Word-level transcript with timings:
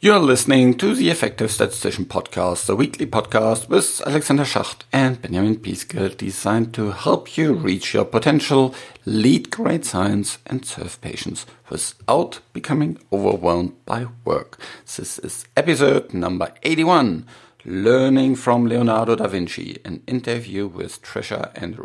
You're 0.00 0.20
listening 0.20 0.74
to 0.74 0.94
the 0.94 1.10
Effective 1.10 1.50
Statistician 1.50 2.04
Podcast, 2.04 2.66
the 2.66 2.76
weekly 2.76 3.04
podcast 3.04 3.68
with 3.68 4.00
Alexander 4.06 4.44
Schacht 4.44 4.84
and 4.92 5.20
Benjamin 5.20 5.56
Piske, 5.56 6.16
designed 6.16 6.72
to 6.74 6.92
help 6.92 7.36
you 7.36 7.52
reach 7.52 7.94
your 7.94 8.04
potential, 8.04 8.76
lead 9.04 9.50
great 9.50 9.84
science, 9.84 10.38
and 10.46 10.64
serve 10.64 11.00
patients 11.00 11.46
without 11.68 12.38
becoming 12.52 12.96
overwhelmed 13.12 13.74
by 13.86 14.06
work. 14.24 14.60
This 14.84 15.18
is 15.18 15.46
episode 15.56 16.14
number 16.14 16.54
81 16.62 17.26
Learning 17.64 18.36
from 18.36 18.68
Leonardo 18.68 19.16
da 19.16 19.26
Vinci, 19.26 19.80
an 19.84 20.00
interview 20.06 20.68
with 20.68 21.02
Tricia 21.02 21.50
and 21.56 21.76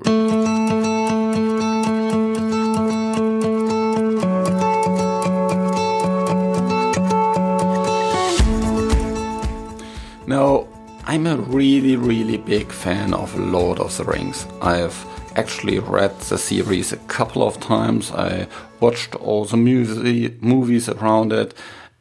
Now, 10.34 10.68
I'm 11.06 11.28
a 11.28 11.38
really, 11.38 11.96
really 11.96 12.38
big 12.38 12.72
fan 12.72 13.14
of 13.14 13.38
Lord 13.38 13.78
of 13.78 13.96
the 13.96 14.04
Rings. 14.04 14.48
I've 14.64 14.98
actually 15.36 15.78
read 15.78 16.20
the 16.22 16.40
series 16.40 16.92
a 16.92 16.98
couple 17.18 17.44
of 17.44 17.60
times. 17.60 18.12
I 18.12 18.48
watched 18.80 19.14
all 19.14 19.46
the 19.46 19.58
movie, 19.58 20.36
movies 20.42 20.90
around 20.90 21.34
it, 21.34 21.54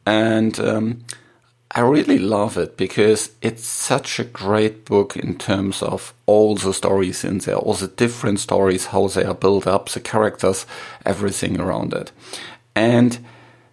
and 0.07 0.59
um, 0.59 1.05
I 1.69 1.81
really 1.81 2.17
love 2.17 2.57
it 2.57 2.75
because 2.75 3.29
it's 3.43 3.67
such 3.67 4.19
a 4.19 4.23
great 4.23 4.83
book 4.85 5.15
in 5.15 5.37
terms 5.37 5.83
of 5.83 6.15
all 6.25 6.55
the 6.55 6.73
stories 6.73 7.23
in 7.23 7.37
there, 7.37 7.57
all 7.57 7.75
the 7.75 7.87
different 7.87 8.39
stories, 8.39 8.87
how 8.87 9.09
they 9.09 9.25
are 9.25 9.35
built 9.35 9.67
up, 9.67 9.89
the 9.89 9.99
characters, 9.99 10.65
everything 11.05 11.59
around 11.59 11.93
it. 11.93 12.11
And 12.75 13.19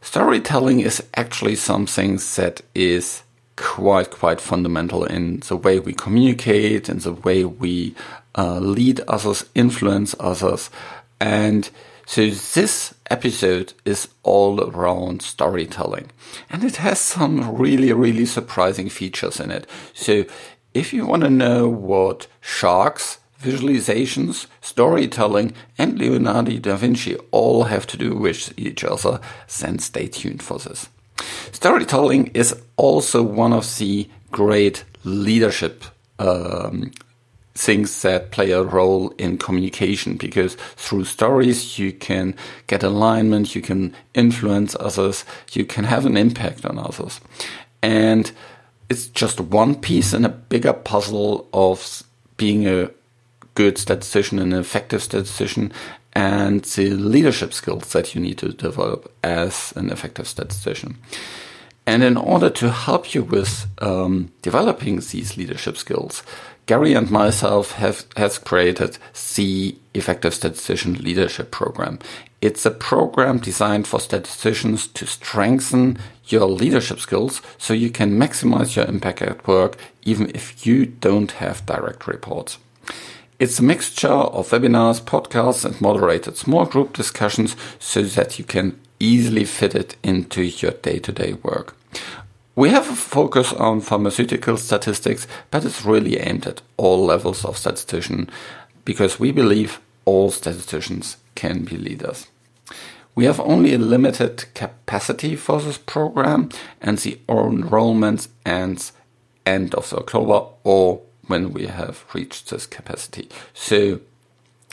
storytelling 0.03 0.81
is 0.81 1.03
actually 1.15 1.57
something 1.57 2.17
that 2.37 2.61
is 2.75 3.23
quite 3.61 4.11
quite 4.11 4.41
fundamental 4.41 5.05
in 5.05 5.41
the 5.41 5.57
way 5.57 5.79
we 5.79 5.93
communicate 5.93 6.89
and 6.89 7.01
the 7.03 7.13
way 7.13 7.45
we 7.45 7.95
uh, 8.37 8.59
lead 8.59 9.01
others, 9.07 9.45
influence 9.55 10.15
others, 10.19 10.71
and 11.21 11.71
so 12.07 12.31
this 12.31 12.95
episode 13.11 13.75
is 13.85 14.09
all 14.23 14.61
around 14.61 15.23
storytelling, 15.23 16.11
and 16.49 16.65
it 16.65 16.77
has 16.77 16.99
some 16.99 17.57
really 17.57 17.93
really 17.93 18.27
surprising 18.27 18.89
features 18.89 19.39
in 19.39 19.51
it. 19.51 19.67
So 19.95 20.25
if 20.73 20.93
you 20.93 21.07
want 21.07 21.23
to 21.23 21.31
know 21.31 21.69
what 21.69 22.27
sharks 22.41 23.19
visualizations, 23.43 24.47
storytelling, 24.61 25.55
and 25.79 25.99
Leonardo 25.99 26.59
da 26.59 26.77
Vinci 26.77 27.17
all 27.31 27.65
have 27.65 27.87
to 27.89 27.97
do 27.97 28.15
with 28.15 28.53
each 28.59 28.85
other, 28.85 29.21
then 29.59 29.79
stay 29.79 30.09
tuned 30.09 30.43
for 30.43 30.59
this. 30.59 30.89
Storytelling 31.53 32.29
is 32.29 32.55
also 32.77 33.23
one 33.23 33.53
of 33.53 33.79
the 33.79 34.09
great 34.31 34.85
leadership 35.05 35.85
um, 36.19 36.93
things 37.55 38.03
that 38.03 38.31
play 38.31 38.53
a 38.53 38.63
role 38.63 39.11
in 39.19 39.37
communication 39.37 40.17
because 40.17 40.55
through 40.77 41.05
stories 41.05 41.79
you 41.79 41.93
can 41.93 42.35
get 42.67 42.83
alignment, 42.83 43.55
you 43.55 43.63
can 43.63 43.95
influence 44.15 44.77
others, 44.81 45.25
you 45.53 45.65
can 45.65 45.85
have 45.85 46.07
an 46.07 46.17
impact 46.17 46.65
on 46.65 46.79
others. 46.79 47.21
And 47.83 48.31
it's 48.89 49.07
just 49.07 49.41
one 49.41 49.75
piece 49.75 50.13
in 50.13 50.25
a 50.25 50.29
bigger 50.29 50.73
puzzle 50.73 51.49
of 51.53 52.03
being 52.37 52.67
a 52.67 52.91
good 53.55 53.79
statistician, 53.79 54.39
an 54.39 54.53
effective 54.53 55.03
statistician, 55.03 55.73
and 56.13 56.63
the 56.65 56.91
leadership 56.91 57.53
skills 57.53 57.93
that 57.93 58.15
you 58.15 58.21
need 58.21 58.39
to 58.39 58.53
develop 58.53 59.13
as 59.23 59.73
an 59.77 59.91
effective 59.91 60.27
statistician. 60.27 60.99
And 61.87 62.03
in 62.03 62.17
order 62.17 62.51
to 62.51 62.71
help 62.71 63.15
you 63.15 63.23
with 63.23 63.67
um, 63.79 64.33
developing 64.43 64.97
these 64.97 65.37
leadership 65.37 65.77
skills, 65.77 66.23
Gary 66.67 66.95
and 66.95 67.11
myself 67.11 67.73
have 67.73 68.07
has 68.17 68.39
created 68.39 68.97
the 69.35 69.75
Effective 69.93 70.33
Statistician 70.35 70.95
Leadership 70.95 71.51
Program. 71.51 71.99
It's 72.41 72.65
a 72.65 72.71
program 72.71 73.39
designed 73.39 73.89
for 73.89 73.99
statisticians 73.99 74.87
to 74.89 75.05
strengthen 75.05 75.99
your 76.27 76.47
leadership 76.47 77.01
skills 77.01 77.43
so 77.59 77.75
you 77.75 77.91
can 77.91 78.19
maximize 78.19 78.77
your 78.77 78.87
impact 78.87 79.21
at 79.21 79.47
work 79.49 79.77
even 80.03 80.31
if 80.33 80.65
you 80.65 80.87
don't 80.87 81.33
have 81.33 81.67
direct 81.67 82.07
reports. 82.07 82.59
It's 83.41 83.59
a 83.59 83.65
mixture 83.65 84.07
of 84.07 84.51
webinars, 84.51 85.01
podcasts, 85.01 85.65
and 85.65 85.81
moderated 85.81 86.37
small 86.37 86.67
group 86.67 86.93
discussions 86.93 87.57
so 87.79 88.03
that 88.03 88.39
you 88.39 88.45
can 88.45 88.79
easily 88.99 89.47
fit 89.47 89.75
it 89.75 89.97
into 90.03 90.43
your 90.43 90.73
day 90.73 90.99
to 90.99 91.11
day 91.11 91.33
work. 91.33 91.75
We 92.55 92.69
have 92.69 92.91
a 92.91 92.95
focus 92.95 93.55
on 93.55 93.81
pharmaceutical 93.81 94.59
statistics, 94.59 95.27
but 95.51 95.65
it's 95.65 95.87
really 95.87 96.19
aimed 96.19 96.47
at 96.47 96.61
all 96.77 97.03
levels 97.03 97.43
of 97.47 97.57
statistician 97.57 98.29
because 98.85 99.19
we 99.19 99.33
believe 99.33 99.81
all 100.05 100.31
statisticians 100.31 101.17
can 101.35 101.65
be 101.65 101.79
leaders. 101.79 102.27
We 103.15 103.25
have 103.25 103.41
only 103.41 103.73
a 103.73 103.79
limited 103.79 104.53
capacity 104.53 105.35
for 105.35 105.63
this 105.63 105.79
program, 105.79 106.51
and 106.83 106.99
the 106.99 107.19
enrollment 107.27 108.29
ends 108.45 108.93
end 109.47 109.75
of 109.75 109.91
October 109.95 110.45
or 110.63 111.01
when 111.31 111.53
we 111.53 111.67
have 111.67 112.05
reached 112.13 112.51
this 112.51 112.67
capacity. 112.67 113.29
So 113.55 114.01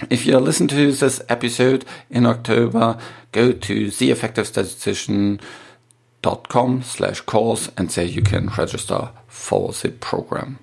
if 0.10 0.26
you 0.26 0.40
listen 0.40 0.68
to 0.68 0.92
this 0.92 1.22
episode 1.30 1.86
in 2.10 2.26
October, 2.26 2.98
go 3.32 3.52
to 3.52 3.88
theeffectivestatistician.com 3.88 6.84
slash 6.84 7.22
course 7.22 7.70
and 7.78 7.90
there 7.90 8.06
you 8.06 8.22
can 8.22 8.48
register 8.58 9.12
for 9.28 9.72
the 9.72 9.90
program. 9.90 10.60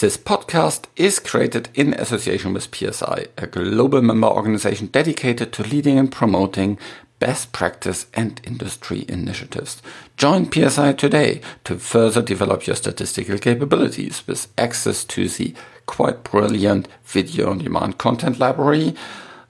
This 0.00 0.16
podcast 0.16 0.86
is 0.96 1.20
created 1.20 1.68
in 1.74 1.94
association 1.94 2.52
with 2.52 2.74
PSI, 2.74 3.26
a 3.38 3.46
global 3.46 4.02
member 4.02 4.26
organization 4.26 4.88
dedicated 4.88 5.52
to 5.52 5.62
leading 5.62 5.98
and 5.98 6.10
promoting 6.10 6.78
best 7.24 7.52
practice 7.52 8.04
and 8.12 8.38
industry 8.44 9.06
initiatives. 9.08 9.80
Join 10.18 10.52
PSI 10.52 10.92
today 10.92 11.40
to 11.64 11.78
further 11.78 12.20
develop 12.20 12.66
your 12.66 12.76
statistical 12.76 13.38
capabilities 13.38 14.22
with 14.26 14.46
access 14.58 15.04
to 15.04 15.26
the 15.30 15.54
quite 15.86 16.22
brilliant 16.22 16.86
video 17.06 17.48
on 17.48 17.58
demand 17.58 17.96
content 17.96 18.38
library, 18.38 18.94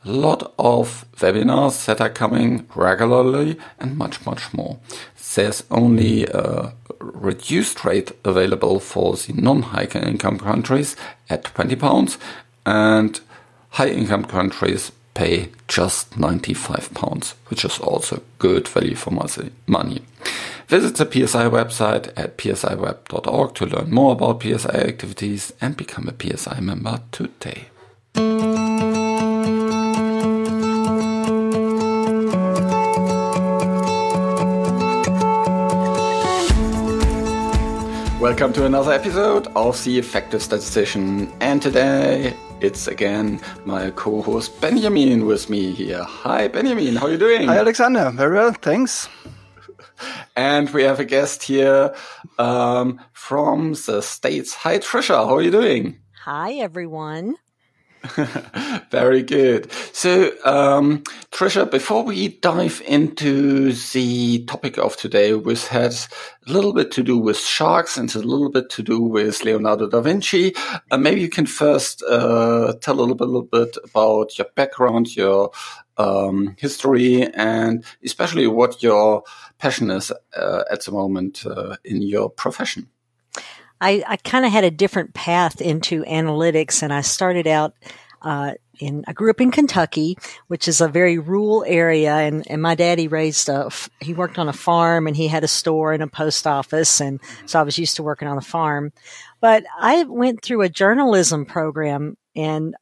a 0.05 0.13
lot 0.13 0.55
of 0.57 1.05
webinars 1.17 1.85
that 1.87 2.01
are 2.01 2.11
coming 2.11 2.65
regularly, 2.77 3.59
and 3.81 3.99
much, 3.99 4.25
much 4.25 4.55
more. 4.55 4.79
There's 5.35 5.65
only 5.73 6.27
a 6.27 6.73
reduced 7.01 7.85
rate 7.85 8.13
available 8.25 8.79
for 8.79 9.17
the 9.17 9.33
non 9.33 9.63
high 9.63 9.87
income 9.87 10.39
countries 10.39 10.95
at 11.29 11.43
20 11.43 11.75
pounds 11.75 12.19
and 12.65 13.21
high 13.71 13.89
income 13.89 14.27
countries 14.27 14.93
pay 15.15 15.49
just 15.69 16.19
95 16.19 16.93
pounds, 16.93 17.35
which 17.49 17.65
is 17.65 17.79
also 17.79 18.21
good 18.39 18.69
value 18.69 18.97
for 18.97 19.11
money. 19.67 20.03
Visit 20.69 20.97
the 20.97 21.27
PSI 21.27 21.45
website 21.45 22.13
at 22.17 22.37
psiweb.org 22.37 23.55
to 23.55 23.67
learn 23.67 23.91
more 23.91 24.13
about 24.13 24.43
PSI 24.43 24.75
activities 24.75 25.53
and 25.61 25.77
become 25.77 26.09
a 26.09 26.37
PSI 26.37 26.61
member 26.61 27.01
today. 27.13 27.69
Welcome 38.21 38.55
to 38.55 38.65
another 38.65 38.93
episode 38.93 39.49
of 39.55 39.85
The 39.85 39.99
Effective 39.99 40.43
Statistician. 40.43 41.31
And 41.41 41.61
today 41.61 42.35
it's 42.65 42.89
again 42.89 43.41
my 43.67 43.91
co-host 43.91 44.59
Benjamin 44.61 45.27
with 45.27 45.51
me 45.51 45.73
here. 45.73 46.03
Hi 46.03 46.49
Benjamin, 46.49 46.97
how 46.97 47.07
are 47.07 47.11
you 47.13 47.19
doing? 47.19 47.47
Hi 47.47 47.59
Alexander, 47.59 48.11
very 48.11 48.37
well, 48.37 48.53
thanks. 48.53 49.09
And 50.37 50.69
we 50.71 50.83
have 50.83 50.99
a 50.99 51.05
guest 51.05 51.45
here 51.45 51.95
um, 52.39 53.01
from 53.13 53.75
the 53.87 54.03
States. 54.03 54.53
Hi 54.55 54.79
Tricia, 54.79 55.15
how 55.29 55.37
are 55.37 55.43
you 55.43 55.53
doing? 55.53 56.01
Hi 56.25 56.55
everyone. 56.55 57.37
Very 58.91 59.23
good. 59.23 59.71
So, 59.93 60.31
um, 60.45 61.03
Tricia, 61.31 61.71
before 61.71 62.05
we 62.05 62.29
dive 62.29 62.83
into 62.87 63.73
the 63.73 64.45
topic 64.45 64.77
of 64.79 64.97
today, 64.97 65.33
which 65.35 65.67
has 65.69 66.09
a 66.47 66.53
little 66.53 66.75
bit 66.75 66.91
to 66.93 67.03
do 67.03 67.17
with 67.17 67.39
sharks 67.39 67.97
and 67.97 68.15
a 68.15 68.19
little 68.19 68.51
bit 68.51 68.69
to 68.71 68.83
do 68.83 69.01
with 69.01 69.43
Leonardo 69.43 69.89
da 69.89 70.01
Vinci, 70.01 70.55
uh, 70.91 70.99
maybe 70.99 71.23
you 71.23 71.31
can 71.31 71.47
first 71.47 72.03
uh, 72.03 72.75
tell 72.83 72.99
a 72.99 73.01
little 73.01 73.15
bit, 73.15 73.27
little 73.27 73.43
bit, 73.43 73.77
about 73.85 74.37
your 74.37 74.49
background, 74.55 75.17
your 75.17 75.51
um, 75.97 76.55
history, 76.59 77.23
and 77.35 77.85
especially 78.05 78.47
what 78.47 78.83
your 78.83 79.23
passion 79.59 79.91
is 79.91 80.13
uh, 80.37 80.65
at 80.71 80.85
the 80.85 80.93
moment 80.93 81.47
uh, 81.47 81.77
in 81.85 82.03
your 82.03 82.29
profession. 82.29 82.89
I, 83.89 84.03
I 84.07 84.17
kind 84.17 84.45
of 84.47 84.53
had 84.53 84.65
a 84.65 84.71
different 84.71 85.15
path 85.15 85.61
into 85.61 86.05
analytics, 86.05 86.83
and 86.83 86.93
I 86.93 87.03
started 87.03 87.47
out 87.47 87.75
Uh, 88.25 88.53
in 88.81 89.05
I 89.07 89.13
grew 89.13 89.31
up 89.31 89.41
in 89.41 89.51
Kentucky, 89.51 90.17
which 90.49 90.67
is 90.67 90.81
a 90.81 90.89
very 90.89 91.19
rural 91.19 91.63
area, 91.67 92.15
and, 92.27 92.43
and 92.51 92.63
my 92.63 92.75
daddy 92.75 93.07
raised 93.07 93.49
a 93.51 93.69
he 94.01 94.15
worked 94.15 94.39
on 94.39 94.49
a 94.49 94.53
farm 94.53 95.07
and 95.07 95.17
he 95.17 95.29
had 95.29 95.45
a 95.45 95.49
store 95.61 95.93
and 95.95 96.03
a 96.03 96.17
post 96.23 96.47
office, 96.47 97.05
and 97.05 97.21
so 97.47 97.61
I 97.61 97.65
was 97.65 97.79
used 97.79 97.97
to 97.97 98.03
working 98.03 98.29
on 98.29 98.39
a 98.39 98.51
farm. 98.57 98.93
But 99.41 99.65
I 99.79 100.05
went 100.05 100.41
through 100.43 100.63
a 100.65 100.75
journalism 100.83 101.45
program, 101.45 102.17
and 102.35 102.75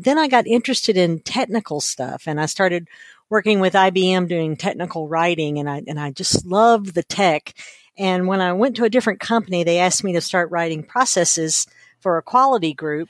then 0.00 0.18
I 0.18 0.28
got 0.28 0.46
interested 0.46 0.96
in 0.96 1.22
technical 1.22 1.80
stuff, 1.80 2.26
and 2.26 2.40
I 2.40 2.46
started 2.46 2.88
working 3.28 3.60
with 3.60 3.74
IBM 3.74 4.26
doing 4.26 4.56
technical 4.56 5.06
writing, 5.06 5.60
and 5.60 5.70
I 5.70 5.82
and 5.86 6.00
I 6.00 6.10
just 6.10 6.44
loved 6.44 6.94
the 6.94 7.04
tech. 7.04 7.54
And 7.98 8.26
when 8.26 8.40
I 8.40 8.52
went 8.52 8.76
to 8.76 8.84
a 8.84 8.90
different 8.90 9.20
company, 9.20 9.64
they 9.64 9.78
asked 9.78 10.04
me 10.04 10.12
to 10.14 10.20
start 10.20 10.50
writing 10.50 10.82
processes 10.82 11.66
for 12.00 12.16
a 12.16 12.22
quality 12.22 12.72
group 12.72 13.08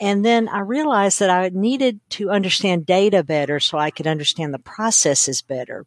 and 0.00 0.24
then 0.24 0.48
I 0.48 0.60
realized 0.60 1.20
that 1.20 1.28
I 1.28 1.50
needed 1.50 2.00
to 2.10 2.30
understand 2.30 2.86
data 2.86 3.22
better 3.22 3.60
so 3.60 3.76
I 3.76 3.90
could 3.90 4.06
understand 4.06 4.54
the 4.54 4.58
processes 4.58 5.42
better. 5.42 5.84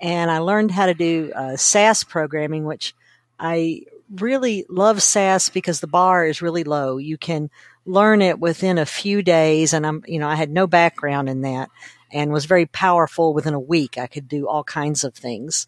And 0.00 0.32
I 0.32 0.38
learned 0.38 0.72
how 0.72 0.86
to 0.86 0.94
do 0.94 1.30
uh, 1.32 1.56
SAS 1.56 2.02
programming, 2.02 2.64
which 2.64 2.92
I 3.38 3.82
really 4.10 4.66
love 4.68 5.00
SAS 5.00 5.48
because 5.48 5.78
the 5.78 5.86
bar 5.86 6.26
is 6.26 6.42
really 6.42 6.64
low. 6.64 6.96
You 6.96 7.16
can 7.16 7.50
learn 7.86 8.20
it 8.20 8.40
within 8.40 8.78
a 8.78 8.86
few 8.86 9.22
days. 9.22 9.72
And 9.72 9.86
I'm, 9.86 10.02
you 10.08 10.18
know, 10.18 10.28
I 10.28 10.34
had 10.34 10.50
no 10.50 10.66
background 10.66 11.28
in 11.28 11.42
that 11.42 11.70
and 12.12 12.32
was 12.32 12.46
very 12.46 12.66
powerful 12.66 13.32
within 13.32 13.54
a 13.54 13.60
week. 13.60 13.96
I 13.96 14.08
could 14.08 14.26
do 14.28 14.48
all 14.48 14.64
kinds 14.64 15.04
of 15.04 15.14
things. 15.14 15.66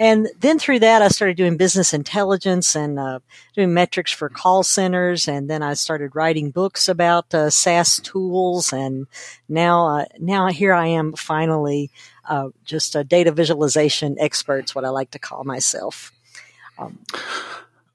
And 0.00 0.28
then 0.40 0.58
through 0.58 0.78
that, 0.78 1.02
I 1.02 1.08
started 1.08 1.36
doing 1.36 1.58
business 1.58 1.92
intelligence 1.92 2.74
and 2.74 2.98
uh, 2.98 3.18
doing 3.54 3.74
metrics 3.74 4.10
for 4.10 4.30
call 4.30 4.62
centers. 4.62 5.28
And 5.28 5.50
then 5.50 5.62
I 5.62 5.74
started 5.74 6.16
writing 6.16 6.50
books 6.50 6.88
about 6.88 7.34
uh, 7.34 7.50
SAS 7.50 8.00
tools. 8.00 8.72
And 8.72 9.06
now, 9.46 9.98
uh, 9.98 10.04
now 10.18 10.48
here 10.48 10.72
I 10.72 10.86
am 10.86 11.12
finally 11.12 11.90
uh, 12.26 12.48
just 12.64 12.96
a 12.96 13.04
data 13.04 13.30
visualization 13.30 14.16
expert, 14.18 14.74
what 14.74 14.86
I 14.86 14.88
like 14.88 15.10
to 15.10 15.18
call 15.18 15.44
myself. 15.44 16.12
Um, 16.78 16.98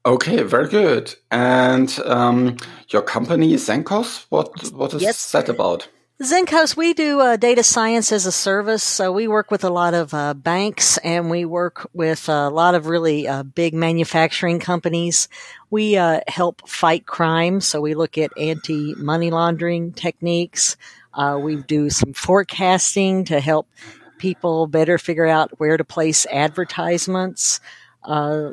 Okay, 0.06 0.44
very 0.44 0.68
good. 0.68 1.12
And 1.32 1.98
um, 2.04 2.58
your 2.90 3.02
company, 3.02 3.54
Zencos, 3.54 4.26
what 4.28 4.72
what 4.72 4.94
is 4.94 5.02
yes. 5.02 5.32
that 5.32 5.48
about? 5.48 5.88
Zencos, 6.22 6.74
we 6.74 6.94
do 6.94 7.20
uh, 7.20 7.36
data 7.36 7.62
science 7.62 8.10
as 8.10 8.24
a 8.24 8.32
service. 8.32 8.82
So 8.82 9.12
we 9.12 9.28
work 9.28 9.50
with 9.50 9.64
a 9.64 9.70
lot 9.70 9.92
of 9.92 10.14
uh, 10.14 10.32
banks 10.32 10.96
and 10.98 11.28
we 11.28 11.44
work 11.44 11.90
with 11.92 12.30
a 12.30 12.48
lot 12.48 12.74
of 12.74 12.86
really 12.86 13.28
uh, 13.28 13.42
big 13.42 13.74
manufacturing 13.74 14.58
companies. 14.58 15.28
We 15.68 15.98
uh, 15.98 16.20
help 16.26 16.66
fight 16.66 17.04
crime. 17.04 17.60
So 17.60 17.82
we 17.82 17.94
look 17.94 18.16
at 18.16 18.30
anti 18.38 18.94
money 18.94 19.30
laundering 19.30 19.92
techniques. 19.92 20.78
Uh, 21.12 21.38
we 21.38 21.56
do 21.56 21.90
some 21.90 22.14
forecasting 22.14 23.26
to 23.26 23.38
help 23.38 23.68
people 24.16 24.66
better 24.66 24.96
figure 24.96 25.26
out 25.26 25.60
where 25.60 25.76
to 25.76 25.84
place 25.84 26.24
advertisements. 26.32 27.60
Uh, 28.02 28.52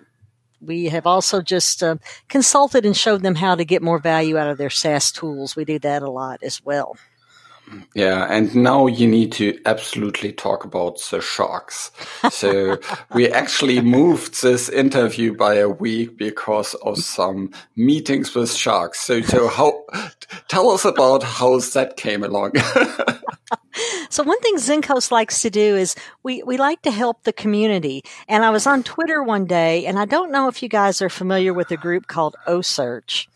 we 0.60 0.86
have 0.90 1.08
also 1.08 1.42
just 1.42 1.82
consulted 2.28 2.86
and 2.86 2.96
showed 2.96 3.22
them 3.22 3.36
how 3.36 3.56
to 3.56 3.64
get 3.64 3.82
more 3.82 4.00
value 4.00 4.38
out 4.38 4.50
of 4.50 4.58
their 4.58 4.70
SAS 4.70 5.14
tools. 5.14 5.56
We 5.56 5.64
do 5.64 5.80
that 5.80 6.02
a 6.02 6.12
lot 6.12 6.44
as 6.44 6.62
well. 6.62 6.98
Yeah, 7.96 8.28
and 8.30 8.54
now 8.56 8.88
you 8.88 9.08
need 9.08 9.32
to 9.34 9.60
absolutely 9.66 10.34
talk 10.34 10.66
about 10.66 11.00
the 11.12 11.22
sharks. 11.22 11.92
So 12.30 12.80
we 13.14 13.30
actually 13.30 13.82
moved 13.82 14.42
this 14.42 14.70
interview 14.70 15.36
by 15.36 15.56
a 15.56 15.70
week 15.70 16.18
because 16.18 16.74
of 16.76 16.98
some 16.98 17.52
meetings 17.76 18.36
with 18.36 18.52
sharks. 18.52 19.00
So, 19.02 19.22
so 19.22 19.48
how? 19.48 19.86
Tell 20.48 20.70
us 20.72 20.86
about 20.86 21.24
how 21.24 21.60
that 21.60 21.98
came 21.98 22.24
along. 22.24 22.54
so 24.10 24.24
one 24.24 24.40
thing 24.42 24.58
Zencos 24.58 25.12
likes 25.12 25.42
to 25.42 25.50
do 25.50 25.76
is 25.76 25.96
we 26.24 26.44
we 26.44 26.58
like 26.58 26.82
to 26.84 26.92
help 26.92 27.24
the 27.24 27.34
community. 27.34 28.04
And 28.28 28.44
I 28.44 28.50
was 28.50 28.68
on 28.68 28.84
Twitter 28.84 29.24
one 29.24 29.46
day, 29.46 29.86
and 29.86 29.98
I 29.98 30.06
don't 30.06 30.32
know 30.32 30.48
if 30.48 30.62
you 30.62 30.70
guys 30.70 31.02
are 31.02 31.10
familiar 31.10 31.54
with 31.54 31.72
a 31.72 31.78
group 31.78 32.08
called 32.08 32.36
OCEARCH, 32.48 33.28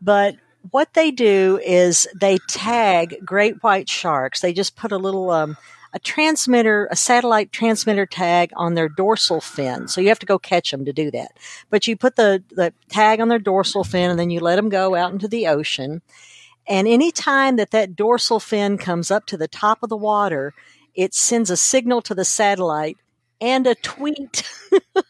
but 0.00 0.36
what 0.70 0.94
they 0.94 1.10
do 1.10 1.60
is 1.64 2.06
they 2.14 2.38
tag 2.48 3.16
great 3.24 3.62
white 3.62 3.88
sharks. 3.88 4.40
They 4.40 4.52
just 4.52 4.76
put 4.76 4.92
a 4.92 4.98
little 4.98 5.30
um, 5.30 5.56
a 5.92 5.98
transmitter, 5.98 6.86
a 6.90 6.96
satellite 6.96 7.52
transmitter 7.52 8.06
tag 8.06 8.50
on 8.56 8.74
their 8.74 8.88
dorsal 8.88 9.40
fin. 9.40 9.88
So 9.88 10.00
you 10.00 10.08
have 10.08 10.18
to 10.18 10.26
go 10.26 10.38
catch 10.38 10.70
them 10.70 10.84
to 10.84 10.92
do 10.92 11.10
that. 11.12 11.32
But 11.70 11.86
you 11.86 11.96
put 11.96 12.16
the, 12.16 12.42
the 12.50 12.72
tag 12.88 13.20
on 13.20 13.28
their 13.28 13.38
dorsal 13.38 13.84
fin 13.84 14.10
and 14.10 14.18
then 14.18 14.30
you 14.30 14.40
let 14.40 14.56
them 14.56 14.68
go 14.68 14.94
out 14.94 15.12
into 15.12 15.28
the 15.28 15.46
ocean. 15.46 16.02
And 16.66 16.86
anytime 16.86 17.56
that 17.56 17.70
that 17.70 17.96
dorsal 17.96 18.40
fin 18.40 18.76
comes 18.76 19.10
up 19.10 19.24
to 19.26 19.36
the 19.36 19.48
top 19.48 19.82
of 19.82 19.88
the 19.88 19.96
water, 19.96 20.52
it 20.94 21.14
sends 21.14 21.50
a 21.50 21.56
signal 21.56 22.02
to 22.02 22.14
the 22.14 22.24
satellite 22.24 22.98
and 23.40 23.66
a 23.66 23.74
tweet 23.76 24.42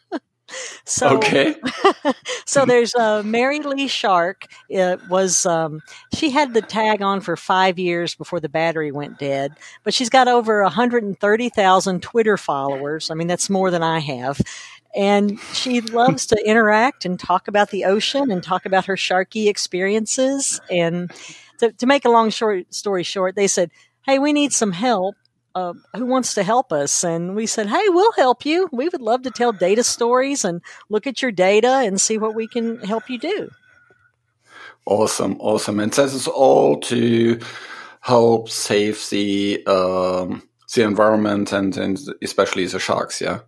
So, 0.84 1.16
okay. 1.18 1.54
so 2.46 2.64
there's 2.64 2.94
a 2.94 3.02
uh, 3.02 3.22
Mary 3.22 3.60
Lee 3.60 3.88
Shark. 3.88 4.46
It 4.70 4.98
was 5.10 5.44
um, 5.44 5.82
she 6.14 6.30
had 6.30 6.54
the 6.54 6.62
tag 6.62 7.02
on 7.02 7.20
for 7.20 7.36
five 7.36 7.78
years 7.78 8.14
before 8.14 8.40
the 8.40 8.48
battery 8.48 8.90
went 8.90 9.18
dead, 9.18 9.52
but 9.84 9.92
she's 9.92 10.08
got 10.08 10.28
over 10.28 10.62
130,000 10.62 12.02
Twitter 12.02 12.38
followers. 12.38 13.10
I 13.10 13.14
mean, 13.14 13.26
that's 13.26 13.50
more 13.50 13.70
than 13.70 13.82
I 13.82 13.98
have. 13.98 14.40
And 14.96 15.38
she 15.52 15.82
loves 15.82 16.24
to 16.28 16.42
interact 16.46 17.04
and 17.04 17.20
talk 17.20 17.48
about 17.48 17.70
the 17.70 17.84
ocean 17.84 18.30
and 18.30 18.42
talk 18.42 18.64
about 18.64 18.86
her 18.86 18.96
sharky 18.96 19.48
experiences. 19.48 20.58
And 20.70 21.12
to, 21.58 21.72
to 21.72 21.86
make 21.86 22.06
a 22.06 22.10
long 22.10 22.30
short 22.30 22.72
story 22.74 23.02
short, 23.02 23.36
they 23.36 23.46
said, 23.46 23.70
"Hey, 24.06 24.18
we 24.18 24.32
need 24.32 24.52
some 24.54 24.72
help." 24.72 25.16
Uh, 25.54 25.74
who 25.94 26.06
wants 26.06 26.34
to 26.34 26.42
help 26.42 26.72
us? 26.72 27.04
And 27.04 27.34
we 27.34 27.46
said, 27.46 27.66
hey, 27.66 27.88
we'll 27.88 28.12
help 28.12 28.44
you. 28.44 28.68
We 28.72 28.88
would 28.88 29.00
love 29.00 29.22
to 29.22 29.30
tell 29.30 29.52
data 29.52 29.82
stories 29.82 30.44
and 30.44 30.60
look 30.88 31.06
at 31.06 31.22
your 31.22 31.32
data 31.32 31.82
and 31.84 32.00
see 32.00 32.18
what 32.18 32.34
we 32.34 32.46
can 32.46 32.80
help 32.80 33.08
you 33.08 33.18
do. 33.18 33.50
Awesome, 34.86 35.36
awesome. 35.40 35.80
And 35.80 35.92
this 35.92 36.14
is 36.14 36.28
all 36.28 36.80
to 36.80 37.40
help 38.00 38.48
save 38.48 39.06
the 39.10 39.62
um, 39.66 40.42
the 40.74 40.82
environment 40.82 41.52
and, 41.52 41.76
and 41.76 41.98
especially 42.22 42.66
the 42.66 42.78
sharks, 42.78 43.20
yeah. 43.20 43.40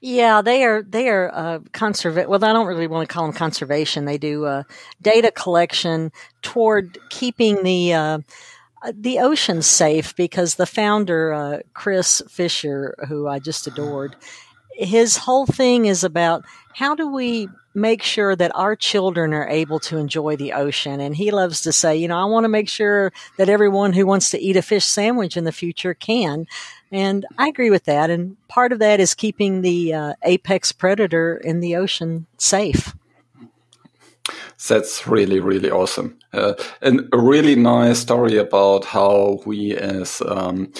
Yeah, 0.00 0.42
they 0.42 0.64
are 0.64 0.82
they 0.82 1.08
are 1.08 1.30
uh, 1.32 1.58
conserva- 1.72 2.26
Well, 2.26 2.44
I 2.44 2.52
don't 2.52 2.66
really 2.66 2.88
want 2.88 3.08
to 3.08 3.12
call 3.12 3.24
them 3.24 3.32
conservation. 3.32 4.04
They 4.04 4.18
do 4.18 4.44
uh, 4.44 4.64
data 5.00 5.30
collection 5.30 6.10
toward 6.42 6.98
keeping 7.10 7.62
the 7.62 7.92
uh, 7.92 7.98
uh, 8.00 8.18
the 8.92 9.18
ocean's 9.18 9.66
safe 9.66 10.14
because 10.16 10.54
the 10.54 10.66
founder, 10.66 11.32
uh, 11.32 11.58
Chris 11.74 12.22
Fischer, 12.28 12.94
who 13.08 13.28
I 13.28 13.38
just 13.38 13.66
adored, 13.66 14.16
his 14.72 15.18
whole 15.18 15.46
thing 15.46 15.86
is 15.86 16.04
about 16.04 16.44
how 16.74 16.94
do 16.94 17.08
we 17.08 17.48
make 17.74 18.02
sure 18.02 18.34
that 18.34 18.54
our 18.54 18.74
children 18.74 19.32
are 19.32 19.48
able 19.48 19.78
to 19.78 19.96
enjoy 19.96 20.36
the 20.36 20.52
ocean. 20.52 21.00
And 21.00 21.14
he 21.14 21.30
loves 21.30 21.60
to 21.62 21.72
say, 21.72 21.96
you 21.96 22.08
know, 22.08 22.18
I 22.18 22.24
want 22.24 22.44
to 22.44 22.48
make 22.48 22.68
sure 22.68 23.12
that 23.36 23.48
everyone 23.48 23.92
who 23.92 24.06
wants 24.06 24.30
to 24.30 24.40
eat 24.40 24.56
a 24.56 24.62
fish 24.62 24.84
sandwich 24.84 25.36
in 25.36 25.44
the 25.44 25.52
future 25.52 25.94
can. 25.94 26.46
And 26.90 27.24
I 27.38 27.48
agree 27.48 27.70
with 27.70 27.84
that. 27.84 28.10
And 28.10 28.36
part 28.48 28.72
of 28.72 28.80
that 28.80 28.98
is 28.98 29.14
keeping 29.14 29.60
the 29.60 29.94
uh, 29.94 30.14
apex 30.24 30.72
predator 30.72 31.36
in 31.36 31.60
the 31.60 31.76
ocean 31.76 32.26
safe. 32.38 32.94
That's 34.68 35.06
really, 35.06 35.40
really 35.40 35.70
awesome. 35.70 36.18
Uh, 36.32 36.54
and 36.82 37.08
a 37.12 37.18
really 37.18 37.56
nice 37.56 37.98
story 37.98 38.36
about 38.36 38.84
how 38.84 39.40
we 39.46 39.76
as 39.76 40.22
um, 40.26 40.72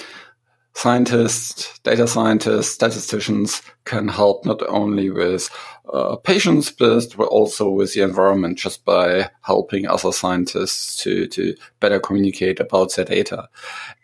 scientists, 0.73 1.79
data 1.79 2.07
scientists, 2.07 2.69
statisticians 2.69 3.61
can 3.85 4.07
help 4.07 4.45
not 4.45 4.61
only 4.67 5.09
with 5.09 5.49
uh, 5.91 6.15
patients, 6.17 6.71
but 6.71 7.09
also 7.19 7.69
with 7.69 7.93
the 7.93 8.01
environment 8.01 8.57
just 8.57 8.85
by 8.85 9.29
helping 9.41 9.87
other 9.87 10.11
scientists 10.11 10.95
to, 11.03 11.27
to 11.27 11.55
better 11.79 11.99
communicate 11.99 12.59
about 12.59 12.95
their 12.95 13.05
data. 13.05 13.49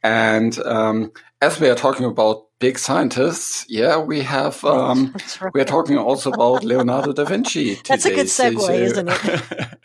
And 0.03 0.57
um, 0.59 1.11
as 1.41 1.59
we 1.59 1.69
are 1.69 1.75
talking 1.75 2.05
about 2.05 2.45
big 2.59 2.79
scientists, 2.79 3.65
yeah, 3.69 3.97
we 3.97 4.21
have 4.21 4.63
um, 4.65 5.15
right. 5.41 5.53
we 5.53 5.61
are 5.61 5.65
talking 5.65 5.97
also 5.97 6.31
about 6.31 6.63
Leonardo 6.63 7.13
da 7.13 7.23
Vinci. 7.25 7.75
Today. 7.75 7.81
That's 7.87 8.05
a 8.05 8.15
good 8.15 8.27
segue, 8.27 8.59
so, 8.59 8.73
isn't 8.73 9.09
it? 9.09 9.77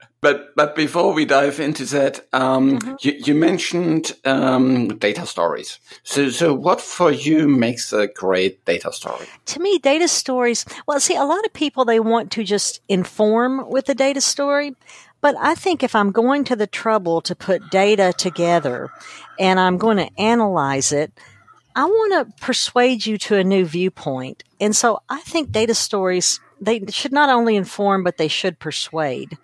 but 0.20 0.54
but 0.54 0.76
before 0.76 1.14
we 1.14 1.24
dive 1.24 1.60
into 1.60 1.84
that, 1.86 2.26
um, 2.32 2.78
mm-hmm. 2.78 2.94
you, 3.00 3.12
you, 3.24 3.34
mentioned 3.34 4.12
um, 4.24 4.98
data 4.98 5.24
stories. 5.24 5.78
So 6.02 6.28
so 6.28 6.52
what 6.52 6.80
for 6.80 7.10
you 7.10 7.48
makes 7.48 7.92
a 7.92 8.08
great 8.08 8.64
data 8.66 8.92
story? 8.92 9.26
To 9.46 9.60
me, 9.60 9.78
data 9.78 10.08
stories. 10.08 10.66
Well, 10.86 11.00
see, 11.00 11.16
a 11.16 11.24
lot 11.24 11.44
of 11.46 11.52
people 11.54 11.84
they 11.84 12.00
want 12.00 12.30
to 12.32 12.44
just 12.44 12.80
inform 12.88 13.68
with 13.70 13.88
a 13.88 13.94
data 13.94 14.20
story. 14.20 14.74
But 15.20 15.36
I 15.38 15.54
think 15.54 15.82
if 15.82 15.94
I'm 15.94 16.12
going 16.12 16.44
to 16.44 16.56
the 16.56 16.66
trouble 16.66 17.20
to 17.22 17.34
put 17.34 17.70
data 17.70 18.12
together 18.16 18.90
and 19.38 19.58
I'm 19.58 19.76
going 19.76 19.96
to 19.96 20.10
analyze 20.20 20.92
it, 20.92 21.12
I 21.74 21.84
want 21.84 22.28
to 22.28 22.44
persuade 22.44 23.06
you 23.06 23.18
to 23.18 23.36
a 23.36 23.44
new 23.44 23.64
viewpoint. 23.64 24.44
And 24.60 24.74
so 24.74 25.00
I 25.08 25.20
think 25.20 25.50
data 25.52 25.74
stories, 25.74 26.40
they 26.60 26.84
should 26.88 27.12
not 27.12 27.30
only 27.30 27.56
inform, 27.56 28.04
but 28.04 28.16
they 28.16 28.28
should 28.28 28.58
persuade. 28.58 29.36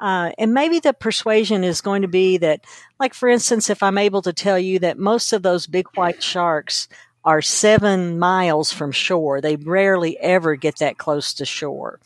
Uh, 0.00 0.32
and 0.38 0.54
maybe 0.54 0.80
the 0.80 0.92
persuasion 0.92 1.62
is 1.62 1.80
going 1.80 2.02
to 2.02 2.08
be 2.08 2.38
that, 2.38 2.64
like, 2.98 3.12
for 3.12 3.28
instance, 3.28 3.68
if 3.68 3.82
I'm 3.82 3.98
able 3.98 4.22
to 4.22 4.32
tell 4.32 4.58
you 4.58 4.78
that 4.78 4.98
most 4.98 5.32
of 5.32 5.42
those 5.42 5.66
big 5.66 5.86
white 5.94 6.22
sharks 6.22 6.88
are 7.24 7.42
seven 7.42 8.18
miles 8.18 8.72
from 8.72 8.92
shore, 8.92 9.40
they 9.40 9.56
rarely 9.56 10.18
ever 10.18 10.56
get 10.56 10.78
that 10.78 10.96
close 10.96 11.34
to 11.34 11.44
shore. 11.44 12.00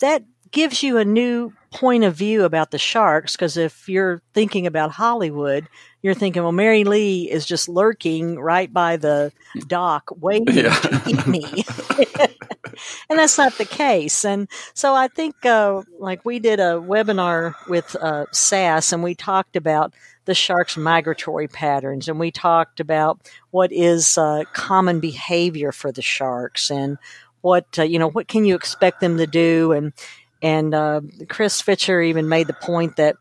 That 0.00 0.24
gives 0.56 0.82
you 0.82 0.96
a 0.96 1.04
new 1.04 1.52
point 1.70 2.02
of 2.02 2.14
view 2.14 2.44
about 2.44 2.70
the 2.70 2.78
sharks 2.78 3.36
because 3.36 3.58
if 3.58 3.90
you're 3.90 4.22
thinking 4.32 4.66
about 4.66 4.90
Hollywood, 4.90 5.68
you're 6.00 6.14
thinking, 6.14 6.42
well, 6.42 6.50
Mary 6.50 6.82
Lee 6.82 7.30
is 7.30 7.44
just 7.44 7.68
lurking 7.68 8.38
right 8.38 8.72
by 8.72 8.96
the 8.96 9.30
dock 9.66 10.10
waiting 10.18 10.56
yeah. 10.56 10.74
to 10.74 11.02
eat 11.06 11.26
me. 11.26 11.44
and 13.10 13.18
that's 13.18 13.36
not 13.36 13.58
the 13.58 13.66
case. 13.66 14.24
And 14.24 14.48
so 14.72 14.94
I 14.94 15.08
think, 15.08 15.44
uh, 15.44 15.82
like, 15.98 16.24
we 16.24 16.38
did 16.38 16.58
a 16.58 16.80
webinar 16.80 17.52
with 17.68 17.94
uh, 17.96 18.24
SAS 18.32 18.94
and 18.94 19.02
we 19.02 19.14
talked 19.14 19.56
about 19.56 19.92
the 20.24 20.34
shark's 20.34 20.78
migratory 20.78 21.48
patterns 21.48 22.08
and 22.08 22.18
we 22.18 22.30
talked 22.30 22.80
about 22.80 23.30
what 23.50 23.70
is 23.72 24.16
uh, 24.16 24.44
common 24.54 25.00
behavior 25.00 25.70
for 25.70 25.92
the 25.92 26.00
sharks 26.00 26.70
and 26.70 26.96
what, 27.42 27.78
uh, 27.78 27.82
you 27.82 27.98
know, 27.98 28.08
what 28.08 28.26
can 28.26 28.46
you 28.46 28.54
expect 28.54 29.02
them 29.02 29.18
to 29.18 29.26
do 29.26 29.72
and 29.72 29.92
and 30.46 30.74
uh, 30.76 31.00
Chris 31.28 31.60
Fischer 31.60 32.00
even 32.00 32.28
made 32.28 32.46
the 32.46 32.52
point 32.52 32.94
that 32.98 33.16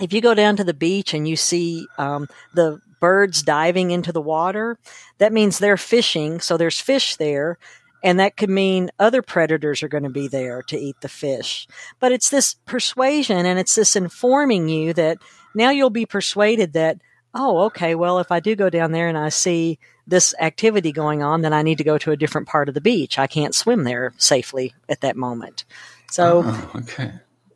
if 0.00 0.14
you 0.14 0.22
go 0.22 0.32
down 0.32 0.56
to 0.56 0.64
the 0.64 0.72
beach 0.72 1.12
and 1.12 1.28
you 1.28 1.36
see 1.36 1.86
um, 1.98 2.26
the 2.54 2.80
birds 3.00 3.42
diving 3.42 3.90
into 3.90 4.12
the 4.12 4.20
water, 4.22 4.78
that 5.18 5.30
means 5.30 5.58
they're 5.58 5.76
fishing. 5.76 6.40
So 6.40 6.56
there's 6.56 6.80
fish 6.80 7.16
there. 7.16 7.58
And 8.02 8.18
that 8.18 8.38
could 8.38 8.48
mean 8.48 8.90
other 8.98 9.20
predators 9.20 9.82
are 9.82 9.88
going 9.88 10.04
to 10.04 10.10
be 10.10 10.26
there 10.26 10.62
to 10.62 10.78
eat 10.78 10.96
the 11.02 11.08
fish. 11.08 11.68
But 12.00 12.12
it's 12.12 12.30
this 12.30 12.54
persuasion 12.64 13.44
and 13.44 13.58
it's 13.58 13.74
this 13.74 13.94
informing 13.94 14.70
you 14.70 14.94
that 14.94 15.18
now 15.54 15.68
you'll 15.68 15.90
be 15.90 16.06
persuaded 16.06 16.72
that, 16.72 16.96
oh, 17.34 17.64
okay, 17.64 17.94
well, 17.94 18.20
if 18.20 18.32
I 18.32 18.40
do 18.40 18.56
go 18.56 18.70
down 18.70 18.92
there 18.92 19.08
and 19.08 19.18
I 19.18 19.28
see 19.28 19.78
this 20.06 20.34
activity 20.40 20.92
going 20.92 21.22
on, 21.22 21.42
then 21.42 21.52
I 21.52 21.60
need 21.60 21.76
to 21.76 21.84
go 21.84 21.98
to 21.98 22.10
a 22.10 22.16
different 22.16 22.48
part 22.48 22.68
of 22.68 22.74
the 22.74 22.80
beach. 22.80 23.18
I 23.18 23.26
can't 23.26 23.54
swim 23.54 23.84
there 23.84 24.14
safely 24.16 24.72
at 24.88 25.02
that 25.02 25.14
moment. 25.16 25.66
So, 26.14 26.42
oh, 26.46 26.70
okay. 26.76 27.10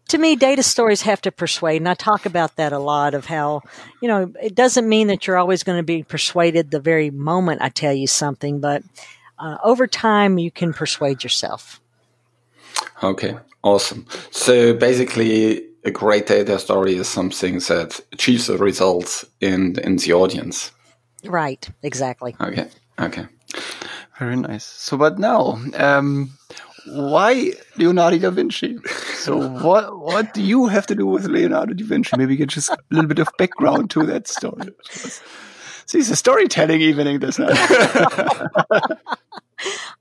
To 0.08 0.18
me, 0.18 0.34
data 0.34 0.64
stories 0.64 1.02
have 1.02 1.20
to 1.20 1.30
persuade, 1.30 1.76
and 1.76 1.88
I 1.88 1.94
talk 1.94 2.26
about 2.26 2.56
that 2.56 2.72
a 2.72 2.78
lot 2.80 3.14
of 3.14 3.26
how, 3.26 3.62
you 4.02 4.08
know, 4.08 4.32
it 4.42 4.56
doesn't 4.56 4.88
mean 4.88 5.06
that 5.06 5.28
you're 5.28 5.38
always 5.38 5.62
going 5.62 5.78
to 5.78 5.84
be 5.84 6.02
persuaded 6.02 6.72
the 6.72 6.80
very 6.80 7.10
moment 7.10 7.62
I 7.62 7.68
tell 7.68 7.92
you 7.92 8.08
something, 8.08 8.58
but 8.58 8.82
uh, 9.38 9.58
over 9.62 9.86
time 9.86 10.40
you 10.40 10.50
can 10.50 10.72
persuade 10.72 11.22
yourself. 11.22 11.80
Okay, 13.00 13.36
awesome. 13.62 14.06
So 14.32 14.74
basically, 14.74 15.64
a 15.84 15.92
great 15.92 16.26
data 16.26 16.58
story 16.58 16.96
is 16.96 17.06
something 17.06 17.60
that 17.60 18.00
achieves 18.10 18.48
the 18.48 18.58
results 18.58 19.24
in 19.40 19.78
in 19.84 19.98
the 19.98 20.14
audience. 20.14 20.72
Right. 21.24 21.68
Exactly. 21.84 22.34
Okay. 22.40 22.66
Okay. 22.98 23.26
Very 24.18 24.36
nice. 24.36 24.64
So, 24.64 24.96
but 24.96 25.20
now, 25.20 25.60
um, 25.74 26.30
why 26.86 27.52
Leonardo 27.76 28.18
da 28.18 28.30
Vinci? 28.30 28.78
So 29.14 29.48
what 29.64 29.98
what 29.98 30.34
do 30.34 30.42
you 30.42 30.66
have 30.66 30.86
to 30.86 30.94
do 30.94 31.06
with 31.06 31.26
Leonardo 31.26 31.74
da 31.74 31.84
Vinci? 31.84 32.16
Maybe 32.16 32.32
you 32.32 32.38
get 32.38 32.48
just 32.48 32.70
a 32.70 32.78
little 32.90 33.08
bit 33.08 33.18
of 33.18 33.28
background 33.38 33.90
to 33.90 34.04
that 34.06 34.28
story. 34.28 34.70
See, 35.86 35.98
it's 35.98 36.10
a 36.10 36.16
storytelling 36.16 36.82
evening 36.82 37.18
this 37.18 37.38
night. 37.38 37.52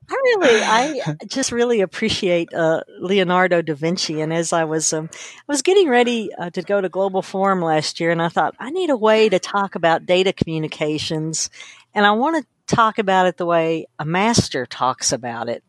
I 0.10 0.15
really, 0.15 0.62
I 0.62 1.15
just 1.27 1.51
really 1.51 1.79
appreciate 1.79 2.53
uh, 2.53 2.81
Leonardo 3.00 3.62
da 3.62 3.74
Vinci. 3.74 4.19
And 4.22 4.34
as 4.34 4.51
I 4.51 4.65
was, 4.65 4.91
um, 4.91 5.10
I 5.13 5.43
was 5.48 5.62
getting 5.62 5.88
ready 5.88 6.29
uh, 6.38 6.50
to 6.51 6.62
go 6.62 6.81
to 6.81 6.89
Global 6.89 7.22
Forum 7.22 7.62
last 7.62 8.01
year, 8.01 8.12
and 8.12 8.22
I 8.22 8.27
thought 8.27 8.53
I 8.60 8.69
need 8.69 8.89
a 8.89 8.98
way 8.98 9.29
to 9.29 9.39
talk 9.39 9.75
about 9.75 10.05
data 10.05 10.34
communications, 10.34 11.50
and 11.93 12.05
I 12.05 12.12
want 12.12 12.43
to 12.43 12.75
talk 12.75 13.00
about 13.00 13.27
it 13.27 13.38
the 13.38 13.46
way 13.46 13.88
a 13.98 14.05
master 14.05 14.65
talks 14.65 15.13
about 15.13 15.48
it. 15.50 15.63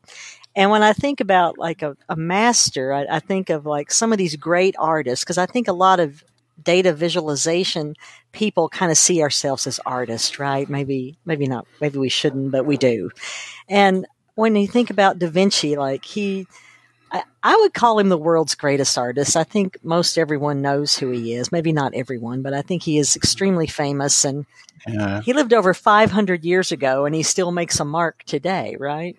And 0.58 0.72
when 0.72 0.82
I 0.82 0.92
think 0.92 1.20
about 1.20 1.56
like 1.56 1.82
a, 1.82 1.96
a 2.08 2.16
master, 2.16 2.92
I, 2.92 3.06
I 3.08 3.20
think 3.20 3.48
of 3.48 3.64
like 3.64 3.92
some 3.92 4.10
of 4.10 4.18
these 4.18 4.34
great 4.34 4.74
artists 4.76 5.24
because 5.24 5.38
I 5.38 5.46
think 5.46 5.68
a 5.68 5.72
lot 5.72 6.00
of 6.00 6.24
data 6.60 6.92
visualization 6.92 7.94
people 8.32 8.68
kind 8.68 8.90
of 8.90 8.98
see 8.98 9.22
ourselves 9.22 9.68
as 9.68 9.78
artists, 9.86 10.40
right? 10.40 10.68
Maybe, 10.68 11.16
maybe 11.24 11.46
not, 11.46 11.68
maybe 11.80 11.98
we 11.98 12.08
shouldn't, 12.08 12.50
but 12.50 12.66
we 12.66 12.76
do. 12.76 13.10
And 13.68 14.04
when 14.34 14.56
you 14.56 14.66
think 14.66 14.90
about 14.90 15.20
Da 15.20 15.28
Vinci, 15.28 15.76
like 15.76 16.04
he, 16.04 16.48
I, 17.12 17.22
I, 17.44 17.54
would 17.54 17.72
call 17.72 18.00
him 18.00 18.08
the 18.08 18.18
world's 18.18 18.56
greatest 18.56 18.98
artist. 18.98 19.36
I 19.36 19.44
think 19.44 19.78
most 19.84 20.18
everyone 20.18 20.60
knows 20.60 20.98
who 20.98 21.10
he 21.10 21.34
is. 21.34 21.52
Maybe 21.52 21.70
not 21.70 21.94
everyone, 21.94 22.42
but 22.42 22.52
I 22.52 22.62
think 22.62 22.82
he 22.82 22.98
is 22.98 23.14
extremely 23.14 23.68
famous 23.68 24.24
and 24.24 24.44
yeah. 24.88 25.20
he 25.20 25.32
lived 25.34 25.54
over 25.54 25.72
500 25.72 26.44
years 26.44 26.72
ago 26.72 27.04
and 27.04 27.14
he 27.14 27.22
still 27.22 27.52
makes 27.52 27.78
a 27.78 27.84
mark 27.84 28.24
today, 28.24 28.76
right? 28.80 29.16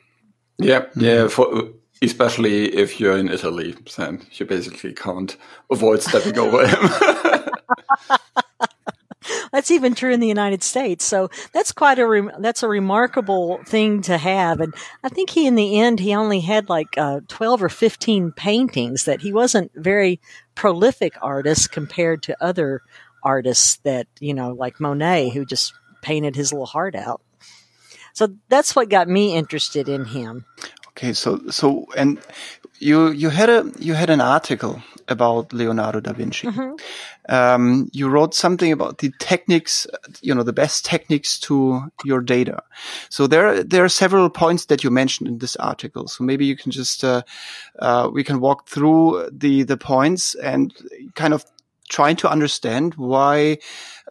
Yeah, 0.60 0.86
yeah. 0.96 1.28
For, 1.28 1.70
especially 2.02 2.66
if 2.76 3.00
you're 3.00 3.18
in 3.18 3.30
Italy, 3.30 3.76
then 3.98 4.22
you 4.34 4.46
basically 4.46 4.94
can't 4.94 5.36
avoid 5.72 6.02
stepping 6.02 6.38
over 6.38 6.68
him. 6.68 6.90
that's 9.52 9.72
even 9.72 9.96
true 9.96 10.12
in 10.12 10.20
the 10.20 10.28
United 10.28 10.64
States. 10.64 11.06
So 11.06 11.30
that's 11.54 11.72
quite 11.72 12.00
a 12.00 12.08
re- 12.08 12.32
that's 12.40 12.64
a 12.64 12.68
remarkable 12.68 13.60
thing 13.66 14.02
to 14.04 14.18
have. 14.18 14.60
And 14.60 14.74
I 15.04 15.10
think 15.10 15.30
he, 15.30 15.48
in 15.48 15.56
the 15.56 15.80
end, 15.80 16.00
he 16.00 16.14
only 16.14 16.42
had 16.42 16.70
like 16.70 16.98
uh, 16.98 17.22
twelve 17.28 17.64
or 17.64 17.70
fifteen 17.70 18.32
paintings. 18.32 19.06
That 19.06 19.22
he 19.22 19.34
wasn't 19.34 19.72
very 19.76 20.20
prolific 20.56 21.14
artist 21.22 21.72
compared 21.72 22.24
to 22.24 22.44
other 22.44 22.82
artists 23.24 23.78
that 23.78 24.08
you 24.20 24.34
know, 24.34 24.52
like 24.52 24.80
Monet, 24.80 25.30
who 25.30 25.46
just 25.46 25.74
painted 26.02 26.36
his 26.36 26.52
little 26.52 26.66
heart 26.66 26.96
out. 26.96 27.22
So 28.20 28.36
that's 28.50 28.76
what 28.76 28.90
got 28.90 29.08
me 29.08 29.34
interested 29.34 29.88
in 29.88 30.04
him. 30.04 30.44
Okay, 30.90 31.14
so 31.14 31.40
so 31.50 31.86
and 31.96 32.20
you 32.80 33.12
you 33.12 33.30
had 33.30 33.50
a 33.50 33.72
you 33.80 33.94
had 33.94 34.10
an 34.10 34.20
article 34.20 34.84
about 35.08 35.54
Leonardo 35.54 36.02
da 36.02 36.12
Vinci. 36.12 36.48
Mm-hmm. 36.48 36.76
Um, 37.34 37.90
you 37.94 38.10
wrote 38.10 38.36
something 38.36 38.74
about 38.74 38.98
the 38.98 39.14
techniques, 39.20 39.88
you 40.22 40.36
know, 40.36 40.44
the 40.44 40.52
best 40.52 40.84
techniques 40.84 41.40
to 41.40 41.90
your 42.04 42.20
data. 42.20 42.62
So 43.08 43.26
there 43.26 43.64
there 43.64 43.86
are 43.86 43.90
several 44.04 44.30
points 44.30 44.66
that 44.66 44.84
you 44.84 44.92
mentioned 44.92 45.30
in 45.30 45.38
this 45.38 45.56
article. 45.56 46.10
So 46.10 46.26
maybe 46.26 46.46
you 46.46 46.58
can 46.58 46.72
just 46.72 47.06
uh, 47.06 47.22
uh, 47.80 48.10
we 48.12 48.26
can 48.26 48.42
walk 48.42 48.68
through 48.68 49.30
the 49.32 49.64
the 49.64 49.78
points 49.78 50.36
and 50.36 50.74
kind 51.16 51.34
of 51.34 51.46
trying 51.90 52.16
to 52.18 52.30
understand 52.30 52.96
why 52.96 53.58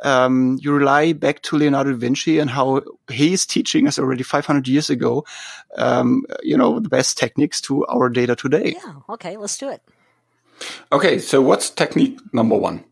um, 0.02 0.58
you 0.60 0.72
rely 0.72 1.12
back 1.12 1.42
to 1.42 1.56
Leonardo 1.56 1.92
da 1.92 1.96
Vinci 1.96 2.38
and 2.38 2.50
how 2.50 2.82
he 3.10 3.32
is 3.32 3.46
teaching 3.46 3.88
us 3.88 3.98
already 3.98 4.22
500 4.22 4.68
years 4.68 4.90
ago, 4.90 5.24
um, 5.76 6.24
you 6.42 6.56
know, 6.56 6.80
the 6.80 6.88
best 6.88 7.18
techniques 7.18 7.60
to 7.62 7.86
our 7.86 8.08
data 8.08 8.36
today. 8.36 8.76
Yeah. 8.84 8.94
Okay. 9.08 9.36
Let's 9.36 9.56
do 9.56 9.70
it. 9.70 9.82
Okay. 10.92 11.18
So 11.18 11.40
what's 11.40 11.70
technique 11.70 12.18
number 12.32 12.56
one? 12.56 12.84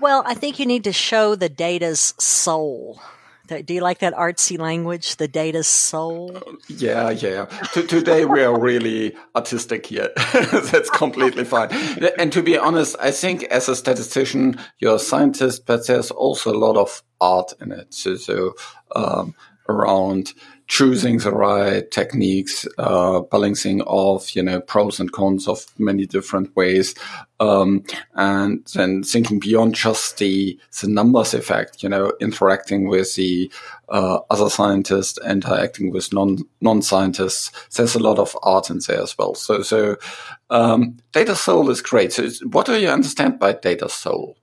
Well, 0.00 0.22
I 0.26 0.34
think 0.34 0.58
you 0.58 0.66
need 0.66 0.84
to 0.84 0.92
show 0.92 1.34
the 1.34 1.48
data's 1.48 2.14
soul. 2.18 3.00
Do 3.48 3.74
you 3.74 3.80
like 3.80 4.00
that 4.00 4.14
artsy 4.14 4.58
language, 4.58 5.16
the 5.16 5.26
data's 5.26 5.66
soul? 5.66 6.36
Yeah, 6.68 7.10
yeah. 7.10 7.46
today 7.72 8.26
we 8.26 8.42
are 8.42 8.58
really 8.58 9.16
artistic 9.34 9.86
here. 9.86 10.10
That's 10.70 10.90
completely 10.90 11.44
fine. 11.44 11.70
And 12.18 12.30
to 12.32 12.42
be 12.42 12.58
honest, 12.58 12.96
I 13.00 13.10
think 13.10 13.44
as 13.44 13.68
a 13.68 13.74
statistician, 13.74 14.60
you're 14.78 14.96
a 14.96 14.98
scientist, 14.98 15.64
but 15.64 15.86
there's 15.86 16.10
also 16.10 16.52
a 16.52 16.58
lot 16.58 16.76
of 16.76 17.02
art 17.20 17.54
in 17.60 17.72
it. 17.72 17.94
So, 17.94 18.16
so 18.16 18.54
um, 18.94 19.34
around 19.68 20.34
choosing 20.68 21.16
the 21.18 21.32
right 21.32 21.90
techniques, 21.90 22.66
uh, 22.76 23.20
balancing 23.20 23.80
off, 23.82 24.36
you 24.36 24.42
know, 24.42 24.60
pros 24.60 25.00
and 25.00 25.10
cons 25.12 25.48
of 25.48 25.66
many 25.78 26.06
different 26.06 26.54
ways, 26.54 26.94
um, 27.40 27.82
and 28.14 28.64
then 28.74 29.02
thinking 29.02 29.38
beyond 29.40 29.74
just 29.74 30.18
the 30.18 30.58
the 30.80 30.88
numbers 30.88 31.32
effect, 31.34 31.82
you 31.82 31.88
know, 31.88 32.12
interacting 32.20 32.86
with 32.86 33.14
the 33.14 33.50
uh, 33.88 34.18
other 34.30 34.50
scientists, 34.50 35.18
interacting 35.26 35.90
with 35.90 36.12
non 36.12 36.38
non 36.60 36.82
scientists. 36.82 37.50
There's 37.74 37.94
a 37.94 38.00
lot 38.00 38.18
of 38.18 38.36
art 38.42 38.68
in 38.70 38.80
there 38.86 39.02
as 39.02 39.16
well. 39.16 39.34
So 39.34 39.62
so 39.62 39.96
um, 40.50 40.98
data 41.12 41.34
soul 41.34 41.70
is 41.70 41.80
great. 41.80 42.12
So 42.12 42.28
what 42.50 42.66
do 42.66 42.78
you 42.78 42.88
understand 42.88 43.38
by 43.38 43.54
data 43.54 43.88
soul? 43.88 44.36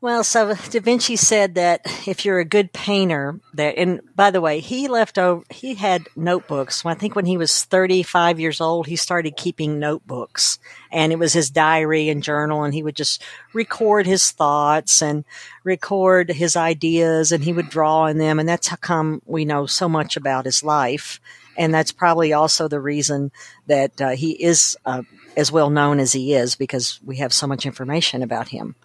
Well, 0.00 0.22
so 0.22 0.54
Da 0.54 0.80
Vinci 0.80 1.16
said 1.16 1.56
that 1.56 1.80
if 2.06 2.24
you're 2.24 2.38
a 2.38 2.44
good 2.44 2.72
painter, 2.72 3.40
that, 3.54 3.76
and 3.76 4.00
by 4.14 4.30
the 4.30 4.40
way, 4.40 4.60
he 4.60 4.86
left 4.86 5.18
over, 5.18 5.42
he 5.50 5.74
had 5.74 6.06
notebooks. 6.14 6.86
I 6.86 6.94
think 6.94 7.16
when 7.16 7.26
he 7.26 7.36
was 7.36 7.64
35 7.64 8.38
years 8.38 8.60
old, 8.60 8.86
he 8.86 8.94
started 8.94 9.36
keeping 9.36 9.80
notebooks 9.80 10.60
and 10.92 11.10
it 11.10 11.18
was 11.18 11.32
his 11.32 11.50
diary 11.50 12.10
and 12.10 12.22
journal 12.22 12.62
and 12.62 12.74
he 12.74 12.82
would 12.84 12.94
just 12.94 13.24
record 13.52 14.06
his 14.06 14.30
thoughts 14.30 15.02
and 15.02 15.24
record 15.64 16.30
his 16.30 16.54
ideas 16.54 17.32
and 17.32 17.42
he 17.42 17.52
would 17.52 17.68
draw 17.68 18.06
in 18.06 18.18
them. 18.18 18.38
And 18.38 18.48
that's 18.48 18.68
how 18.68 18.76
come 18.76 19.20
we 19.26 19.44
know 19.44 19.66
so 19.66 19.88
much 19.88 20.16
about 20.16 20.44
his 20.44 20.62
life 20.62 21.20
and 21.58 21.74
that's 21.74 21.90
probably 21.90 22.32
also 22.32 22.68
the 22.68 22.80
reason 22.80 23.32
that 23.66 24.00
uh, 24.00 24.10
he 24.10 24.30
is 24.30 24.78
uh, 24.86 25.02
as 25.36 25.50
well 25.50 25.70
known 25.70 25.98
as 25.98 26.12
he 26.12 26.32
is 26.32 26.54
because 26.54 27.00
we 27.04 27.16
have 27.16 27.32
so 27.32 27.48
much 27.48 27.66
information 27.66 28.22
about 28.22 28.48
him. 28.48 28.76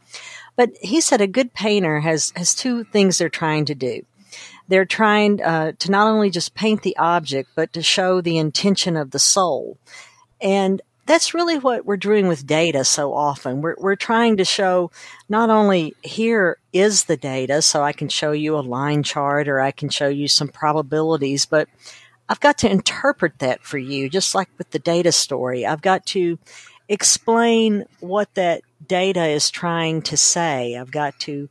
But 0.55 0.71
he 0.81 1.01
said 1.01 1.21
a 1.21 1.27
good 1.27 1.53
painter 1.53 1.99
has 1.99 2.31
has 2.35 2.53
two 2.53 2.83
things 2.85 3.17
they're 3.17 3.29
trying 3.29 3.65
to 3.65 3.75
do. 3.75 4.05
They're 4.67 4.85
trying 4.85 5.41
uh, 5.41 5.73
to 5.79 5.91
not 5.91 6.07
only 6.07 6.29
just 6.29 6.55
paint 6.55 6.83
the 6.83 6.97
object, 6.97 7.49
but 7.55 7.73
to 7.73 7.81
show 7.81 8.21
the 8.21 8.37
intention 8.37 8.95
of 8.95 9.11
the 9.11 9.19
soul. 9.19 9.77
And 10.41 10.81
that's 11.05 11.33
really 11.33 11.59
what 11.59 11.85
we're 11.85 11.97
doing 11.97 12.27
with 12.27 12.47
data 12.47 12.83
so 12.85 13.13
often. 13.13 13.61
We're, 13.61 13.75
we're 13.77 13.95
trying 13.95 14.37
to 14.37 14.45
show 14.45 14.89
not 15.27 15.49
only 15.49 15.95
here 16.01 16.57
is 16.71 17.05
the 17.05 17.17
data, 17.17 17.61
so 17.61 17.83
I 17.83 17.91
can 17.91 18.07
show 18.07 18.31
you 18.31 18.55
a 18.55 18.61
line 18.61 19.03
chart 19.03 19.47
or 19.49 19.59
I 19.59 19.71
can 19.71 19.89
show 19.89 20.07
you 20.07 20.27
some 20.27 20.47
probabilities, 20.47 21.45
but 21.45 21.67
I've 22.29 22.39
got 22.39 22.57
to 22.59 22.71
interpret 22.71 23.39
that 23.39 23.63
for 23.63 23.77
you, 23.77 24.09
just 24.09 24.33
like 24.33 24.49
with 24.57 24.71
the 24.71 24.79
data 24.79 25.11
story. 25.11 25.65
I've 25.65 25.81
got 25.81 26.05
to 26.07 26.39
explain 26.87 27.85
what 27.99 28.33
that 28.35 28.61
data 28.87 29.25
is 29.25 29.49
trying 29.49 30.01
to 30.03 30.17
say. 30.17 30.77
I've 30.77 30.91
got 30.91 31.19
to 31.21 31.49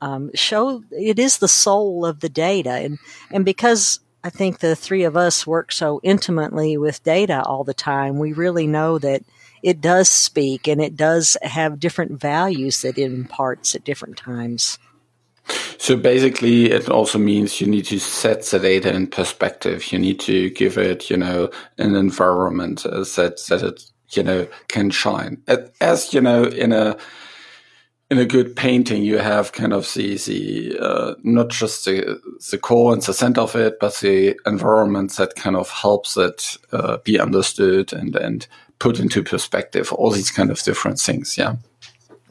um, 0.00 0.30
show 0.34 0.82
it 0.90 1.18
is 1.18 1.38
the 1.38 1.48
soul 1.48 2.06
of 2.06 2.20
the 2.20 2.28
data, 2.28 2.70
and 2.70 2.98
and 3.30 3.44
because 3.44 4.00
I 4.22 4.30
think 4.30 4.58
the 4.58 4.76
three 4.76 5.04
of 5.04 5.16
us 5.16 5.46
work 5.46 5.72
so 5.72 6.00
intimately 6.02 6.76
with 6.76 7.02
data 7.02 7.42
all 7.42 7.64
the 7.64 7.74
time, 7.74 8.18
we 8.18 8.32
really 8.32 8.66
know 8.66 8.98
that 8.98 9.22
it 9.62 9.80
does 9.80 10.08
speak 10.08 10.66
and 10.66 10.80
it 10.80 10.96
does 10.96 11.36
have 11.42 11.80
different 11.80 12.20
values 12.20 12.82
that 12.82 12.98
it 12.98 13.12
imparts 13.12 13.74
at 13.74 13.84
different 13.84 14.16
times. 14.16 14.78
So 15.78 15.96
basically, 15.96 16.70
it 16.70 16.88
also 16.88 17.18
means 17.18 17.60
you 17.60 17.66
need 17.66 17.86
to 17.86 17.98
set 17.98 18.44
the 18.44 18.58
data 18.58 18.94
in 18.94 19.06
perspective. 19.06 19.92
You 19.92 19.98
need 19.98 20.20
to 20.20 20.50
give 20.50 20.78
it, 20.78 21.10
you 21.10 21.16
know, 21.16 21.50
an 21.78 21.96
environment 21.96 22.86
uh, 22.86 23.04
that 23.16 23.42
that 23.48 23.62
it, 23.62 23.82
you 24.12 24.22
know, 24.22 24.46
can 24.68 24.90
shine. 24.90 25.42
As 25.80 26.12
you 26.12 26.20
know, 26.20 26.44
in 26.44 26.72
a 26.72 26.96
in 28.10 28.18
a 28.18 28.24
good 28.24 28.56
painting, 28.56 29.04
you 29.04 29.18
have 29.18 29.52
kind 29.52 29.72
of 29.72 29.92
the 29.94 30.16
the 30.16 30.78
uh, 30.80 31.14
not 31.22 31.48
just 31.48 31.84
the 31.84 32.20
the 32.50 32.58
core 32.58 32.92
and 32.92 33.02
the 33.02 33.14
center 33.14 33.40
of 33.40 33.54
it, 33.54 33.78
but 33.80 33.94
the 33.96 34.38
environment 34.46 35.12
that 35.16 35.36
kind 35.36 35.56
of 35.56 35.70
helps 35.70 36.16
it 36.16 36.56
uh, 36.72 36.98
be 36.98 37.20
understood 37.20 37.92
and 37.92 38.16
and 38.16 38.46
put 38.78 38.98
into 38.98 39.22
perspective. 39.22 39.92
All 39.92 40.10
these 40.10 40.30
kind 40.30 40.50
of 40.50 40.60
different 40.62 40.98
things. 40.98 41.38
Yeah. 41.38 41.56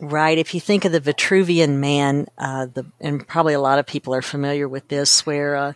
Right. 0.01 0.37
If 0.37 0.53
you 0.53 0.61
think 0.61 0.85
of 0.85 0.93
the 0.93 1.01
Vitruvian 1.01 1.79
Man, 1.79 2.27
uh, 2.37 2.67
the, 2.67 2.85
and 3.01 3.27
probably 3.27 3.53
a 3.53 3.59
lot 3.59 3.79
of 3.79 3.85
people 3.85 4.15
are 4.15 4.21
familiar 4.21 4.67
with 4.67 4.87
this, 4.87 5.25
where 5.25 5.55
uh, 5.57 5.73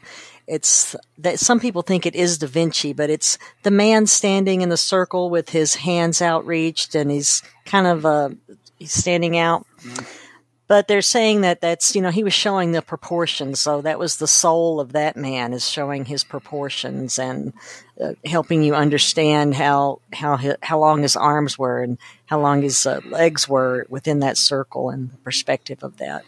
it's 0.47 0.95
that 1.17 1.39
some 1.39 1.59
people 1.59 1.81
think 1.81 2.05
it 2.05 2.15
is 2.15 2.37
Da 2.37 2.47
Vinci, 2.47 2.93
but 2.93 3.09
it's 3.09 3.37
the 3.63 3.71
man 3.71 4.07
standing 4.07 4.61
in 4.61 4.69
the 4.69 4.77
circle 4.77 5.29
with 5.29 5.49
his 5.49 5.75
hands 5.75 6.21
outreached, 6.21 6.95
and 6.95 7.11
he's 7.11 7.41
kind 7.65 7.87
of 7.87 8.05
uh, 8.05 8.29
he's 8.77 8.93
standing 8.93 9.37
out. 9.37 9.65
Mm-hmm 9.79 10.19
but 10.67 10.87
they're 10.87 11.03
saying 11.03 11.41
that 11.41 11.61
that's 11.61 11.95
you 11.95 12.01
know 12.01 12.09
he 12.09 12.23
was 12.23 12.33
showing 12.33 12.71
the 12.71 12.81
proportions. 12.81 13.59
So 13.59 13.81
that 13.81 13.99
was 13.99 14.17
the 14.17 14.27
soul 14.27 14.79
of 14.79 14.93
that 14.93 15.15
man 15.15 15.53
is 15.53 15.69
showing 15.69 16.05
his 16.05 16.23
proportions 16.23 17.19
and 17.19 17.53
uh, 18.01 18.13
helping 18.25 18.63
you 18.63 18.73
understand 18.73 19.55
how 19.55 19.99
how 20.13 20.39
how 20.63 20.79
long 20.79 21.01
his 21.01 21.15
arms 21.15 21.59
were 21.59 21.83
and 21.83 21.97
how 22.25 22.39
long 22.39 22.61
his 22.61 22.85
uh, 22.85 23.01
legs 23.05 23.47
were 23.47 23.85
within 23.89 24.19
that 24.21 24.37
circle 24.37 24.89
and 24.89 25.11
the 25.11 25.17
perspective 25.17 25.83
of 25.83 25.97
that. 25.97 26.23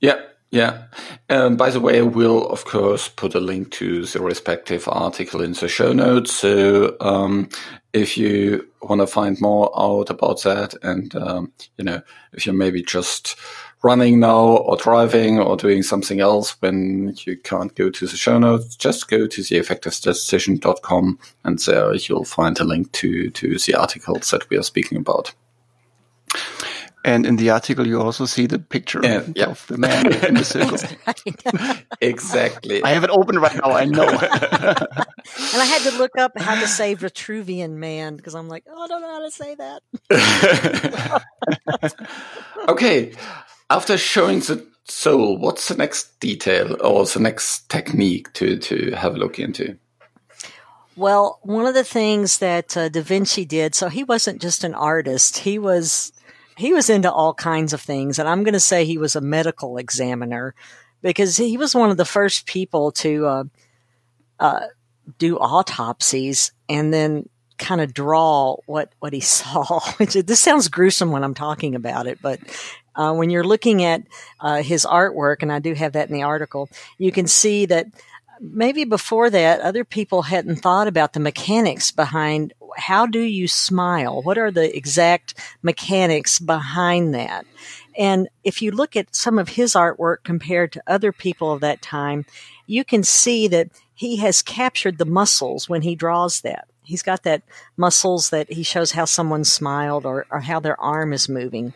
Yeah 0.00 0.20
yeah. 0.50 0.84
Um, 1.28 1.56
by 1.56 1.70
the 1.70 1.80
way, 1.80 2.02
we'll 2.02 2.46
of 2.48 2.64
course 2.64 3.08
put 3.08 3.34
a 3.34 3.40
link 3.40 3.72
to 3.72 4.06
the 4.06 4.20
respective 4.20 4.88
article 4.88 5.40
in 5.40 5.52
the 5.52 5.68
show 5.68 5.92
notes. 5.92 6.32
So 6.32 6.96
um, 7.00 7.48
if 7.92 8.16
you 8.16 8.68
want 8.82 9.00
to 9.00 9.06
find 9.06 9.40
more 9.40 9.70
out 9.76 10.10
about 10.10 10.42
that, 10.44 10.74
and 10.82 11.14
um, 11.16 11.52
you 11.76 11.84
know, 11.84 12.00
if 12.32 12.46
you're 12.46 12.54
maybe 12.54 12.82
just 12.82 13.36
running 13.82 14.20
now 14.20 14.38
or 14.38 14.76
driving 14.76 15.38
or 15.38 15.56
doing 15.56 15.82
something 15.82 16.20
else 16.20 16.60
when 16.60 17.14
you 17.24 17.36
can't 17.36 17.74
go 17.74 17.90
to 17.90 18.06
the 18.06 18.16
show 18.16 18.38
notes, 18.38 18.76
just 18.76 19.08
go 19.08 19.26
to 19.26 19.42
the 19.42 19.56
effectivestatistician.com 19.56 21.18
and 21.44 21.58
there 21.60 21.94
you'll 21.94 22.24
find 22.24 22.58
a 22.58 22.64
link 22.64 22.90
to, 22.92 23.30
to 23.30 23.58
the 23.58 23.74
articles 23.74 24.30
that 24.30 24.48
we 24.50 24.56
are 24.56 24.62
speaking 24.62 24.98
about. 24.98 25.32
And 27.06 27.24
in 27.24 27.36
the 27.36 27.50
article, 27.50 27.86
you 27.86 28.00
also 28.00 28.26
see 28.26 28.46
the 28.46 28.58
picture 28.58 28.98
yeah, 29.00 29.22
yeah. 29.36 29.44
of 29.46 29.64
the 29.68 29.78
man 29.78 30.12
in 30.24 30.34
the 30.34 30.44
circle. 30.44 30.76
exactly. 32.00 32.82
I 32.82 32.88
have 32.90 33.04
it 33.04 33.10
open 33.10 33.38
right 33.38 33.54
now. 33.54 33.70
I 33.70 33.84
know. 33.84 34.08
and 34.08 34.18
I 34.18 35.64
had 35.64 35.88
to 35.88 35.96
look 35.98 36.18
up 36.18 36.32
how 36.36 36.60
to 36.60 36.66
say 36.66 36.96
Vitruvian 36.96 37.74
man 37.74 38.16
because 38.16 38.34
I'm 38.34 38.48
like, 38.48 38.64
oh, 38.68 38.82
I 38.82 38.88
don't 38.88 39.02
know 39.02 39.14
how 39.14 39.24
to 39.24 39.30
say 39.30 39.54
that. 39.54 41.22
okay. 42.68 43.12
After 43.70 43.96
showing 43.96 44.40
the 44.40 44.66
soul, 44.88 45.38
what's 45.38 45.68
the 45.68 45.76
next 45.76 46.18
detail 46.18 46.76
or 46.84 47.04
the 47.04 47.20
next 47.20 47.70
technique 47.70 48.32
to, 48.32 48.58
to 48.58 48.90
have 48.96 49.14
a 49.14 49.18
look 49.18 49.38
into? 49.38 49.78
Well, 50.96 51.38
one 51.42 51.66
of 51.66 51.74
the 51.74 51.84
things 51.84 52.38
that 52.38 52.76
uh, 52.76 52.88
Da 52.88 53.02
Vinci 53.02 53.44
did, 53.44 53.76
so 53.76 53.88
he 53.88 54.02
wasn't 54.02 54.42
just 54.42 54.64
an 54.64 54.74
artist, 54.74 55.38
he 55.38 55.56
was 55.58 56.10
he 56.56 56.72
was 56.72 56.90
into 56.90 57.12
all 57.12 57.34
kinds 57.34 57.72
of 57.72 57.80
things. 57.80 58.18
And 58.18 58.28
I'm 58.28 58.42
going 58.42 58.54
to 58.54 58.60
say 58.60 58.84
he 58.84 58.98
was 58.98 59.14
a 59.14 59.20
medical 59.20 59.76
examiner 59.78 60.54
because 61.02 61.36
he 61.36 61.56
was 61.56 61.74
one 61.74 61.90
of 61.90 61.96
the 61.96 62.04
first 62.04 62.46
people 62.46 62.92
to 62.92 63.26
uh, 63.26 63.44
uh, 64.40 64.60
do 65.18 65.36
autopsies 65.36 66.52
and 66.68 66.92
then 66.92 67.28
kind 67.58 67.80
of 67.80 67.94
draw 67.94 68.56
what, 68.66 68.92
what 69.00 69.12
he 69.12 69.20
saw. 69.20 69.80
Which 69.98 70.14
this 70.14 70.40
sounds 70.40 70.68
gruesome 70.68 71.10
when 71.10 71.24
I'm 71.24 71.34
talking 71.34 71.74
about 71.74 72.06
it, 72.06 72.18
but 72.22 72.40
uh, 72.94 73.12
when 73.12 73.28
you're 73.28 73.44
looking 73.44 73.84
at 73.84 74.02
uh, 74.40 74.62
his 74.62 74.86
artwork, 74.86 75.42
and 75.42 75.52
I 75.52 75.58
do 75.58 75.74
have 75.74 75.92
that 75.92 76.08
in 76.08 76.14
the 76.14 76.22
article, 76.22 76.70
you 76.96 77.12
can 77.12 77.26
see 77.26 77.66
that 77.66 77.86
maybe 78.40 78.84
before 78.84 79.30
that, 79.30 79.60
other 79.60 79.84
people 79.84 80.22
hadn't 80.22 80.56
thought 80.56 80.88
about 80.88 81.12
the 81.12 81.20
mechanics 81.20 81.90
behind 81.90 82.52
how 82.76 83.06
do 83.06 83.20
you 83.20 83.48
smile? 83.48 84.22
What 84.22 84.38
are 84.38 84.50
the 84.50 84.74
exact 84.76 85.34
mechanics 85.62 86.38
behind 86.38 87.14
that? 87.14 87.46
And 87.96 88.28
if 88.44 88.60
you 88.60 88.70
look 88.70 88.96
at 88.96 89.14
some 89.14 89.38
of 89.38 89.50
his 89.50 89.74
artwork 89.74 90.18
compared 90.24 90.72
to 90.72 90.82
other 90.86 91.12
people 91.12 91.52
of 91.52 91.60
that 91.60 91.80
time, 91.80 92.26
you 92.66 92.84
can 92.84 93.02
see 93.02 93.48
that 93.48 93.68
he 93.94 94.16
has 94.16 94.42
captured 94.42 94.98
the 94.98 95.06
muscles 95.06 95.68
when 95.68 95.82
he 95.82 95.94
draws 95.94 96.42
that. 96.42 96.68
He's 96.86 97.02
got 97.02 97.24
that 97.24 97.42
muscles 97.76 98.30
that 98.30 98.50
he 98.52 98.62
shows 98.62 98.92
how 98.92 99.04
someone 99.04 99.44
smiled 99.44 100.06
or, 100.06 100.26
or 100.30 100.40
how 100.40 100.60
their 100.60 100.80
arm 100.80 101.12
is 101.12 101.28
moving. 101.28 101.74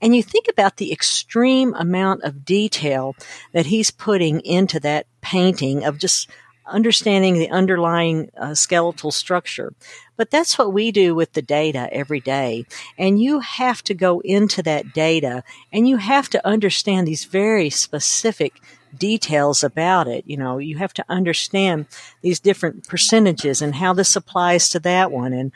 And 0.00 0.14
you 0.14 0.22
think 0.22 0.46
about 0.48 0.76
the 0.76 0.92
extreme 0.92 1.74
amount 1.74 2.22
of 2.22 2.44
detail 2.44 3.16
that 3.52 3.66
he's 3.66 3.90
putting 3.90 4.40
into 4.40 4.78
that 4.80 5.06
painting 5.20 5.84
of 5.84 5.98
just 5.98 6.30
understanding 6.66 7.34
the 7.34 7.50
underlying 7.50 8.30
uh, 8.36 8.54
skeletal 8.54 9.10
structure. 9.10 9.74
But 10.16 10.30
that's 10.30 10.58
what 10.58 10.72
we 10.72 10.92
do 10.92 11.14
with 11.14 11.32
the 11.32 11.42
data 11.42 11.88
every 11.92 12.20
day. 12.20 12.66
And 12.98 13.20
you 13.20 13.40
have 13.40 13.82
to 13.84 13.94
go 13.94 14.20
into 14.20 14.62
that 14.62 14.92
data 14.92 15.42
and 15.72 15.88
you 15.88 15.96
have 15.96 16.28
to 16.30 16.46
understand 16.46 17.06
these 17.06 17.24
very 17.24 17.70
specific 17.70 18.60
details 18.96 19.64
about 19.64 20.08
it. 20.08 20.24
You 20.26 20.36
know, 20.36 20.58
you 20.58 20.78
have 20.78 20.92
to 20.94 21.04
understand 21.08 21.86
these 22.20 22.40
different 22.40 22.86
percentages 22.86 23.62
and 23.62 23.74
how 23.74 23.92
this 23.92 24.14
applies 24.14 24.68
to 24.70 24.80
that 24.80 25.10
one 25.10 25.32
and 25.32 25.52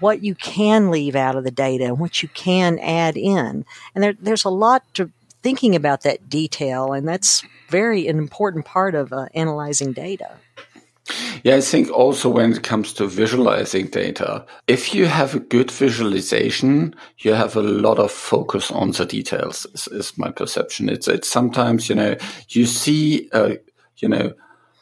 what 0.00 0.22
you 0.22 0.34
can 0.34 0.90
leave 0.90 1.16
out 1.16 1.36
of 1.36 1.44
the 1.44 1.50
data 1.50 1.84
and 1.84 1.98
what 1.98 2.22
you 2.22 2.28
can 2.28 2.78
add 2.78 3.16
in. 3.16 3.64
And 3.94 4.04
there, 4.04 4.14
there's 4.20 4.44
a 4.44 4.50
lot 4.50 4.82
to 4.94 5.10
thinking 5.42 5.74
about 5.76 6.02
that 6.02 6.28
detail, 6.28 6.92
and 6.92 7.06
that's 7.06 7.44
very 7.68 8.08
an 8.08 8.18
important 8.18 8.64
part 8.64 8.94
of 8.94 9.12
uh, 9.12 9.28
analyzing 9.34 9.92
data. 9.92 10.36
Yeah, 11.44 11.56
I 11.56 11.60
think 11.60 11.90
also 11.90 12.28
when 12.28 12.52
it 12.52 12.62
comes 12.62 12.92
to 12.94 13.06
visualizing 13.06 13.86
data, 13.86 14.44
if 14.66 14.94
you 14.94 15.06
have 15.06 15.34
a 15.34 15.40
good 15.40 15.70
visualization, 15.70 16.94
you 17.18 17.32
have 17.34 17.54
a 17.54 17.62
lot 17.62 17.98
of 17.98 18.10
focus 18.10 18.70
on 18.70 18.90
the 18.90 19.04
details. 19.04 19.66
Is, 19.74 19.86
is 19.88 20.18
my 20.18 20.30
perception. 20.30 20.88
It's 20.88 21.06
it's 21.06 21.28
sometimes 21.28 21.88
you 21.88 21.94
know 21.94 22.16
you 22.48 22.66
see 22.66 23.28
uh, 23.32 23.54
you 23.98 24.08
know 24.08 24.32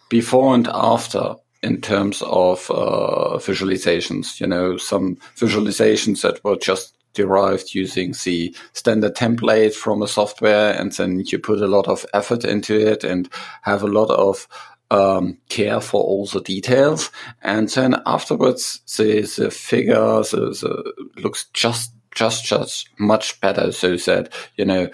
before 0.08 0.54
and 0.54 0.68
after 0.68 1.34
in 1.62 1.80
terms 1.80 2.22
of 2.22 2.70
uh, 2.70 3.36
visualizations. 3.38 4.40
You 4.40 4.46
know 4.46 4.78
some 4.78 5.16
visualizations 5.36 6.22
that 6.22 6.42
were 6.42 6.56
just 6.56 6.94
derived 7.12 7.74
using 7.74 8.12
the 8.24 8.54
standard 8.72 9.14
template 9.14 9.72
from 9.72 10.02
a 10.02 10.08
software 10.08 10.74
and 10.74 10.92
then 10.92 11.20
you 11.26 11.38
put 11.38 11.62
a 11.62 11.68
lot 11.68 11.86
of 11.86 12.04
effort 12.12 12.44
into 12.44 12.74
it 12.74 13.04
and 13.04 13.28
have 13.62 13.82
a 13.82 13.86
lot 13.86 14.10
of 14.10 14.48
um, 14.90 15.38
care 15.48 15.80
for 15.80 16.02
all 16.02 16.26
the 16.26 16.40
details. 16.40 17.10
And 17.42 17.68
then 17.68 17.96
afterwards, 18.06 18.80
the, 18.96 19.22
the 19.22 19.50
figure 19.50 19.94
the, 19.94 20.56
the 20.60 21.20
looks 21.20 21.46
just, 21.52 21.92
just, 22.14 22.44
just 22.44 22.88
much 22.98 23.40
better. 23.40 23.72
So 23.72 23.96
that, 23.96 24.32
you 24.56 24.64
know, 24.64 24.88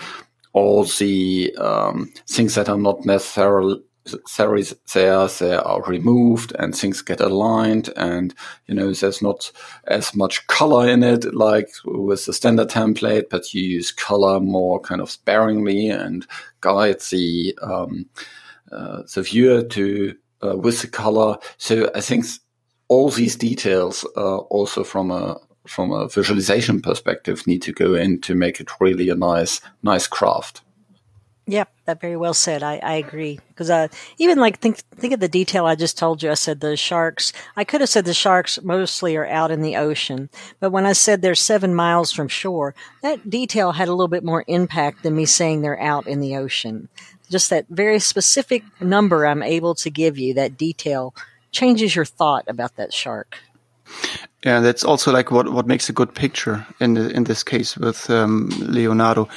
all 0.53 0.85
the 0.85 1.55
um, 1.59 2.12
things 2.29 2.55
that 2.55 2.68
are 2.68 2.79
not 2.79 3.05
necessarily 3.05 3.83
series 4.26 4.74
there, 4.94 5.29
they 5.29 5.55
are 5.55 5.83
removed 5.83 6.53
and 6.59 6.74
things 6.74 7.03
get 7.03 7.20
aligned 7.20 7.90
and, 7.96 8.35
you 8.66 8.74
know, 8.74 8.92
there's 8.92 9.22
not 9.22 9.53
as 9.87 10.14
much 10.16 10.46
color 10.46 10.88
in 10.88 11.03
it 11.03 11.35
like 11.35 11.68
with 11.85 12.24
the 12.26 12.33
standard 12.33 12.68
template, 12.68 13.24
but 13.31 13.53
you 13.55 13.62
use 13.62 13.92
color 13.92 14.40
more 14.40 14.81
kind 14.81 15.00
of 15.00 15.11
sparingly 15.11 15.90
and 15.90 16.26
guide 16.61 17.00
the, 17.11 17.57
um, 17.62 18.07
the 18.71 19.23
viewer 19.23 19.63
to, 19.63 20.15
uh, 20.43 20.57
with 20.57 20.81
the 20.81 20.89
color. 20.89 21.37
So 21.59 21.91
I 21.95 22.01
think 22.01 22.27
all 22.89 23.11
these 23.11 23.37
details, 23.37 24.05
uh, 24.17 24.39
also 24.39 24.85
from 24.85 25.11
a, 25.11 25.39
from 25.67 25.93
a 25.93 26.09
visualization 26.09 26.81
perspective 26.81 27.47
need 27.47 27.63
to 27.63 27.73
go 27.73 27.95
in 27.95 28.21
to 28.23 28.35
make 28.35 28.61
it 28.61 28.71
really 28.81 29.09
a 29.09 29.15
nice, 29.15 29.61
nice 29.83 30.07
craft. 30.07 30.63
Yep, 31.51 31.69
that 31.87 32.01
very 32.01 32.17
well 32.17 32.35
said. 32.35 32.63
I, 32.63 32.77
I 32.77 32.93
agree 32.95 33.41
because 33.49 33.71
uh, 33.71 33.89
even 34.19 34.39
like 34.39 34.61
think 34.61 34.77
think 34.95 35.13
of 35.13 35.19
the 35.19 35.27
detail 35.27 35.67
I 35.67 35.75
just 35.75 35.99
told 35.99 36.23
you. 36.23 36.31
I 36.31 36.35
said 36.35 36.61
the 36.61 36.77
sharks. 36.77 37.33
I 37.57 37.65
could 37.65 37.81
have 37.81 37.91
said 37.91 38.05
the 38.05 38.15
sharks 38.15 38.63
mostly 38.63 39.17
are 39.17 39.27
out 39.27 39.51
in 39.51 39.61
the 39.61 39.77
ocean, 39.77 40.31
but 40.61 40.71
when 40.71 40.87
I 40.87 40.93
said 40.93 41.23
they're 41.23 41.35
seven 41.35 41.75
miles 41.75 42.13
from 42.13 42.29
shore, 42.29 42.77
that 43.03 43.29
detail 43.29 43.73
had 43.73 43.89
a 43.89 43.93
little 43.93 44.07
bit 44.07 44.23
more 44.23 44.45
impact 44.47 45.03
than 45.03 45.17
me 45.17 45.27
saying 45.27 45.63
they're 45.63 45.81
out 45.81 46.07
in 46.07 46.21
the 46.21 46.37
ocean. 46.37 46.89
Just 47.31 47.51
that 47.51 47.66
very 47.71 48.01
specific 48.01 48.64
number 48.81 49.27
I'm 49.27 49.43
able 49.43 49.75
to 49.77 49.90
give 49.90 50.19
you, 50.19 50.35
that 50.35 50.57
detail 50.57 51.14
changes 51.53 51.95
your 51.95 52.05
thought 52.05 52.45
about 52.49 52.77
that 52.77 52.93
shark. 52.93 53.38
Yeah, 54.45 54.61
that's 54.61 54.85
also 54.85 55.12
like 55.12 55.31
what, 55.31 55.53
what 55.53 55.66
makes 55.66 55.90
a 55.90 55.93
good 55.93 56.14
picture 56.14 56.66
in 56.81 56.95
the, 56.95 57.11
in 57.11 57.25
this 57.25 57.43
case 57.43 57.77
with 57.77 58.09
um, 58.09 58.49
Leonardo, 58.59 59.29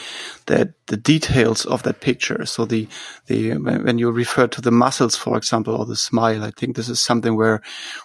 that 0.46 0.70
the 0.88 0.96
details 0.96 1.66
of 1.66 1.84
that 1.84 2.00
picture. 2.00 2.46
So 2.46 2.64
the 2.64 2.88
the 3.26 3.58
when 3.58 4.00
you 4.00 4.12
refer 4.12 4.48
to 4.48 4.62
the 4.62 4.72
muscles, 4.72 5.18
for 5.18 5.36
example, 5.36 5.76
or 5.76 5.86
the 5.86 5.98
smile, 5.98 6.44
I 6.44 6.52
think 6.52 6.76
this 6.76 6.88
is 6.88 7.02
something 7.02 7.36
where 7.36 7.62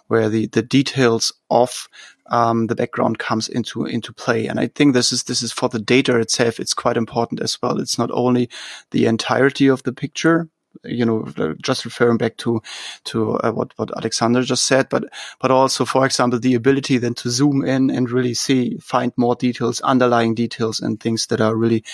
where 0.08 0.28
the 0.28 0.46
the 0.48 0.62
details 0.62 1.32
of 1.50 1.88
um, 2.28 2.66
the 2.66 2.74
background 2.74 3.18
comes 3.18 3.48
into 3.48 3.84
into 3.84 4.12
play. 4.12 4.46
And 4.46 4.60
I 4.60 4.68
think 4.68 4.94
this 4.94 5.12
is 5.12 5.24
this 5.24 5.42
is 5.42 5.52
for 5.52 5.68
the 5.68 5.78
data 5.78 6.18
itself. 6.18 6.60
It's 6.60 6.74
quite 6.74 6.96
important 6.96 7.40
as 7.40 7.60
well. 7.62 7.80
It's 7.80 7.98
not 7.98 8.10
only 8.12 8.48
the 8.90 9.06
entirety 9.06 9.68
of 9.68 9.82
the 9.82 9.92
picture, 9.92 10.48
you 10.84 11.04
know, 11.04 11.54
just 11.60 11.84
referring 11.84 12.18
back 12.18 12.36
to 12.38 12.62
to 13.04 13.34
uh, 13.38 13.52
what 13.52 13.72
what 13.76 13.96
Alexander 13.96 14.42
just 14.42 14.66
said, 14.66 14.88
but 14.88 15.04
but 15.40 15.50
also, 15.50 15.84
for 15.84 16.04
example, 16.04 16.38
the 16.38 16.54
ability 16.54 16.98
then 16.98 17.14
to 17.14 17.30
zoom 17.30 17.64
in 17.64 17.90
and 17.90 18.10
really 18.10 18.34
see, 18.34 18.76
find 18.78 19.12
more 19.16 19.34
details, 19.34 19.80
underlying 19.80 20.34
details, 20.34 20.80
and 20.80 21.00
things 21.00 21.26
that 21.26 21.40
are 21.40 21.56
really 21.56 21.84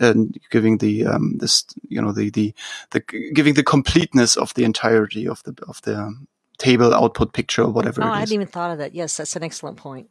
uh, 0.00 0.14
giving 0.50 0.78
the 0.78 1.06
um, 1.06 1.38
this 1.38 1.64
you 1.88 2.00
know 2.00 2.12
the 2.12 2.30
the 2.30 2.54
the 2.90 3.00
giving 3.34 3.54
the 3.54 3.62
completeness 3.62 4.36
of 4.36 4.52
the 4.54 4.64
entirety 4.64 5.26
of 5.26 5.42
the 5.44 5.54
of 5.68 5.80
the 5.82 6.14
table 6.58 6.94
output 6.94 7.32
picture 7.32 7.62
or 7.62 7.70
whatever. 7.70 8.02
Oh, 8.02 8.08
I 8.08 8.20
hadn't 8.20 8.34
even 8.34 8.46
thought 8.46 8.70
of 8.70 8.78
that. 8.78 8.94
Yes, 8.94 9.16
that's 9.16 9.36
an 9.36 9.42
excellent 9.42 9.76
point. 9.76 10.08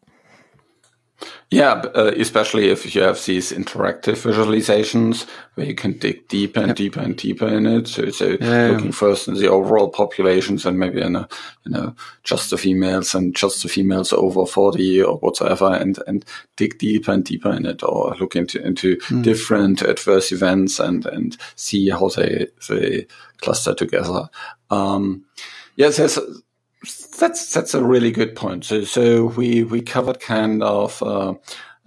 Yeah, 1.52 1.84
uh, 1.96 2.12
especially 2.18 2.70
if 2.70 2.96
you 2.96 3.02
have 3.04 3.24
these 3.26 3.52
interactive 3.52 4.24
visualizations 4.24 5.28
where 5.54 5.68
you 5.68 5.76
can 5.76 5.98
dig 6.00 6.28
deeper 6.28 6.60
and 6.60 6.70
yep. 6.70 6.78
deeper 6.78 7.00
and 7.00 7.16
deeper 7.16 7.48
in 7.48 7.66
it. 7.68 7.88
So, 7.88 8.10
so 8.10 8.38
yeah, 8.42 8.70
looking 8.72 8.92
first 8.92 9.28
in 9.28 9.36
the 9.36 9.50
overall 9.50 9.90
populations 9.90 10.66
and 10.66 10.80
maybe 10.80 11.02
in 11.02 11.16
a, 11.16 11.28
you 11.66 11.72
know, 11.72 11.96
just 12.24 12.50
the 12.50 12.58
females 12.58 13.14
and 13.14 13.36
just 13.36 13.62
the 13.62 13.70
females 13.70 14.12
over 14.12 14.46
40 14.46 15.04
or 15.04 15.18
whatever 15.20 15.68
and, 15.74 16.00
and 16.08 16.26
dig 16.56 16.80
deeper 16.80 17.12
and 17.12 17.24
deeper 17.24 17.52
in 17.52 17.66
it 17.68 17.84
or 17.84 18.16
look 18.20 18.36
into, 18.36 18.62
into 18.66 18.98
mm. 18.98 19.24
different 19.24 19.84
adverse 19.84 20.32
events 20.32 20.80
and, 20.80 21.06
and 21.06 21.38
see 21.56 21.90
how 21.90 22.10
they, 22.10 22.48
they 22.68 23.06
cluster 23.38 23.76
together. 23.76 24.28
Um, 24.72 25.24
yes, 25.76 25.98
that's 27.18 27.54
that's 27.54 27.74
a 27.74 27.84
really 27.84 28.12
good 28.12 28.36
point. 28.36 28.66
So 28.66 28.84
so 28.84 29.26
we 29.26 29.64
we 29.64 29.82
covered 29.82 30.20
kind 30.20 30.62
of 30.64 31.02
uh, 31.02 31.36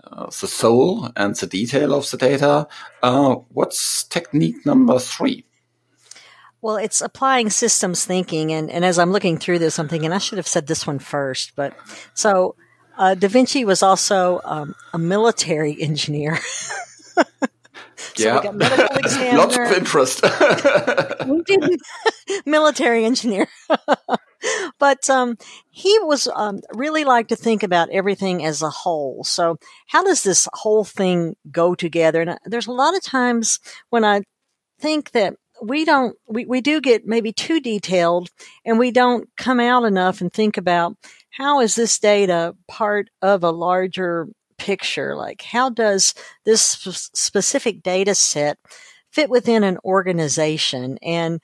uh, 0.05 0.27
the 0.27 0.47
soul 0.47 1.11
and 1.17 1.35
the 1.35 1.47
detail 1.47 1.95
of 1.95 2.11
the 2.11 2.17
data. 2.17 2.69
Uh, 3.03 3.37
what's 3.51 4.05
technique 4.05 4.65
number 4.65 4.99
three? 4.99 5.45
Well, 6.63 6.77
it's 6.77 7.01
applying 7.01 7.51
systems 7.51 8.05
thinking, 8.05 8.53
and 8.53 8.71
and 8.71 8.85
as 8.85 8.99
I'm 8.99 9.13
looking 9.13 9.39
through 9.39 9.59
this, 9.59 9.79
I'm 9.79 9.89
thinking 9.89 10.13
I 10.13 10.19
should 10.19 10.39
have 10.39 10.49
said 10.49 10.67
this 10.67 10.87
one 10.87 10.99
first. 10.99 11.53
But 11.55 11.77
so 12.15 12.57
uh, 12.97 13.15
Da 13.15 13.29
Vinci 13.29 13.65
was 13.65 13.83
also 13.83 14.41
um, 14.45 14.75
a 14.93 14.99
military 14.99 15.81
engineer. 15.83 16.39
So 17.97 18.23
yeah, 18.25 18.51
lots 19.37 19.57
of 19.57 19.73
interest. 19.73 20.23
we 21.27 21.43
did 21.43 21.81
military 22.47 23.05
engineer, 23.05 23.49
but 24.79 25.09
um, 25.11 25.37
he 25.71 25.99
was 26.01 26.29
um, 26.35 26.61
really 26.75 27.05
like 27.05 27.29
to 27.29 27.37
think 27.37 27.63
about 27.63 27.91
everything 27.91 28.45
as 28.45 28.63
a 28.63 28.71
whole. 28.71 29.25
So, 29.25 29.59
how 29.89 30.05
does 30.05 30.23
this 30.23 30.49
whole 30.53 30.85
thing 30.85 31.37
go 31.51 31.75
together? 31.75 32.21
And 32.21 32.31
uh, 32.31 32.39
there's 32.45 32.67
a 32.67 32.73
lot 32.73 32.97
of 32.97 33.03
times 33.03 33.59
when 33.91 34.05
I 34.05 34.23
think 34.79 35.13
that 35.13 35.35
we 35.63 35.85
don't, 35.85 36.17
we, 36.29 36.45
we 36.45 36.61
do 36.61 36.81
get 36.81 37.07
maybe 37.07 37.33
too 37.33 37.61
detailed 37.61 38.29
and 38.65 38.79
we 38.79 38.91
don't 38.91 39.29
come 39.37 39.59
out 39.59 39.85
enough 39.85 40.21
and 40.21 40.31
think 40.33 40.57
about 40.59 40.97
how 41.31 41.61
is 41.61 41.75
this 41.75 41.99
data 41.99 42.55
part 42.69 43.09
of 43.23 43.43
a 43.43 43.51
larger 43.51 44.29
picture? 44.67 45.15
Like, 45.15 45.43
how 45.43 45.71
does 45.71 46.13
this 46.45 46.61
sp- 46.67 47.15
specific 47.15 47.83
data 47.85 48.17
set 48.17 48.59
fit 49.13 49.31
within 49.31 49.63
an 49.63 49.79
organization? 49.85 50.99
And 51.03 51.41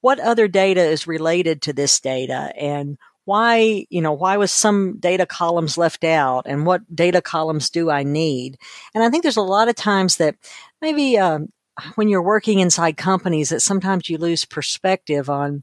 what 0.00 0.18
other 0.18 0.48
data 0.48 0.80
is 0.80 1.06
related 1.06 1.60
to 1.62 1.74
this 1.74 2.00
data? 2.00 2.50
And 2.58 2.96
why, 3.26 3.86
you 3.90 4.00
know, 4.00 4.14
why 4.14 4.38
was 4.38 4.50
some 4.50 4.96
data 4.98 5.26
columns 5.26 5.76
left 5.76 6.02
out 6.02 6.46
and 6.46 6.64
what 6.64 6.80
data 6.96 7.20
columns 7.20 7.68
do 7.68 7.90
I 7.90 8.04
need? 8.04 8.56
And 8.94 9.04
I 9.04 9.10
think 9.10 9.22
there's 9.22 9.36
a 9.36 9.42
lot 9.42 9.68
of 9.68 9.76
times 9.76 10.16
that 10.16 10.36
maybe, 10.80 11.18
um, 11.18 11.52
when 11.94 12.08
you're 12.08 12.22
working 12.22 12.58
inside 12.58 12.96
companies 12.96 13.50
that 13.50 13.60
sometimes 13.60 14.08
you 14.08 14.18
lose 14.18 14.44
perspective 14.44 15.28
on 15.30 15.62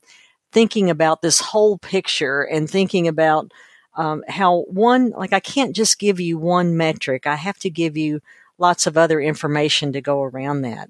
thinking 0.51 0.89
about 0.89 1.21
this 1.21 1.39
whole 1.39 1.77
picture 1.79 2.41
and 2.43 2.69
thinking 2.69 3.07
about 3.07 3.51
um, 3.95 4.23
how 4.27 4.61
one, 4.69 5.11
like 5.11 5.33
I 5.33 5.39
can't 5.39 5.75
just 5.75 5.99
give 5.99 6.19
you 6.19 6.37
one 6.37 6.77
metric. 6.77 7.27
I 7.27 7.35
have 7.35 7.59
to 7.59 7.69
give 7.69 7.97
you 7.97 8.21
lots 8.57 8.87
of 8.87 8.97
other 8.97 9.19
information 9.19 9.93
to 9.93 10.01
go 10.01 10.21
around 10.21 10.61
that. 10.61 10.89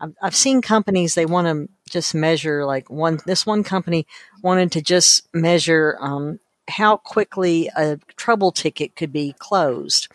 I've, 0.00 0.14
I've 0.22 0.36
seen 0.36 0.62
companies, 0.62 1.14
they 1.14 1.26
want 1.26 1.46
to 1.46 1.68
just 1.90 2.14
measure 2.14 2.64
like 2.64 2.88
one, 2.90 3.18
this 3.26 3.44
one 3.44 3.64
company 3.64 4.06
wanted 4.42 4.72
to 4.72 4.82
just 4.82 5.28
measure, 5.34 5.96
um, 6.00 6.38
how 6.68 6.98
quickly 6.98 7.70
a 7.76 7.98
trouble 8.16 8.52
ticket 8.52 8.94
could 8.94 9.12
be 9.12 9.34
closed. 9.38 10.08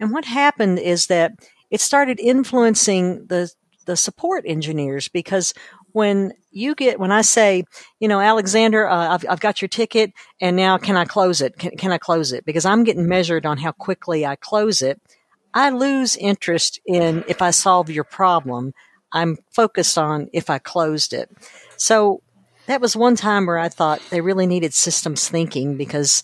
And 0.00 0.12
what 0.12 0.24
happened 0.24 0.78
is 0.78 1.06
that 1.06 1.32
it 1.70 1.80
started 1.80 2.20
influencing 2.20 3.26
the 3.26 3.52
the 3.84 3.96
support 3.96 4.44
engineers 4.46 5.08
because 5.08 5.54
when 5.92 6.32
you 6.50 6.74
get 6.74 6.98
when 6.98 7.12
I 7.12 7.22
say, 7.22 7.64
you 8.00 8.08
know, 8.08 8.20
Alexander, 8.20 8.88
uh, 8.88 9.14
I've, 9.14 9.24
I've 9.28 9.40
got 9.40 9.62
your 9.62 9.68
ticket, 9.68 10.12
and 10.40 10.56
now 10.56 10.78
can 10.78 10.96
I 10.96 11.04
close 11.04 11.40
it? 11.40 11.58
Can, 11.58 11.76
can 11.76 11.92
I 11.92 11.98
close 11.98 12.32
it? 12.32 12.44
Because 12.44 12.64
I'm 12.64 12.84
getting 12.84 13.08
measured 13.08 13.46
on 13.46 13.58
how 13.58 13.72
quickly 13.72 14.26
I 14.26 14.36
close 14.36 14.82
it. 14.82 15.00
I 15.54 15.70
lose 15.70 16.16
interest 16.16 16.80
in 16.86 17.24
if 17.28 17.42
I 17.42 17.50
solve 17.50 17.90
your 17.90 18.04
problem. 18.04 18.72
I'm 19.12 19.36
focused 19.50 19.98
on 19.98 20.28
if 20.32 20.48
I 20.48 20.58
closed 20.58 21.12
it. 21.12 21.30
So 21.76 22.22
that 22.66 22.80
was 22.80 22.96
one 22.96 23.16
time 23.16 23.46
where 23.46 23.58
I 23.58 23.68
thought 23.68 24.00
they 24.10 24.20
really 24.20 24.46
needed 24.46 24.72
systems 24.72 25.28
thinking 25.28 25.76
because 25.76 26.22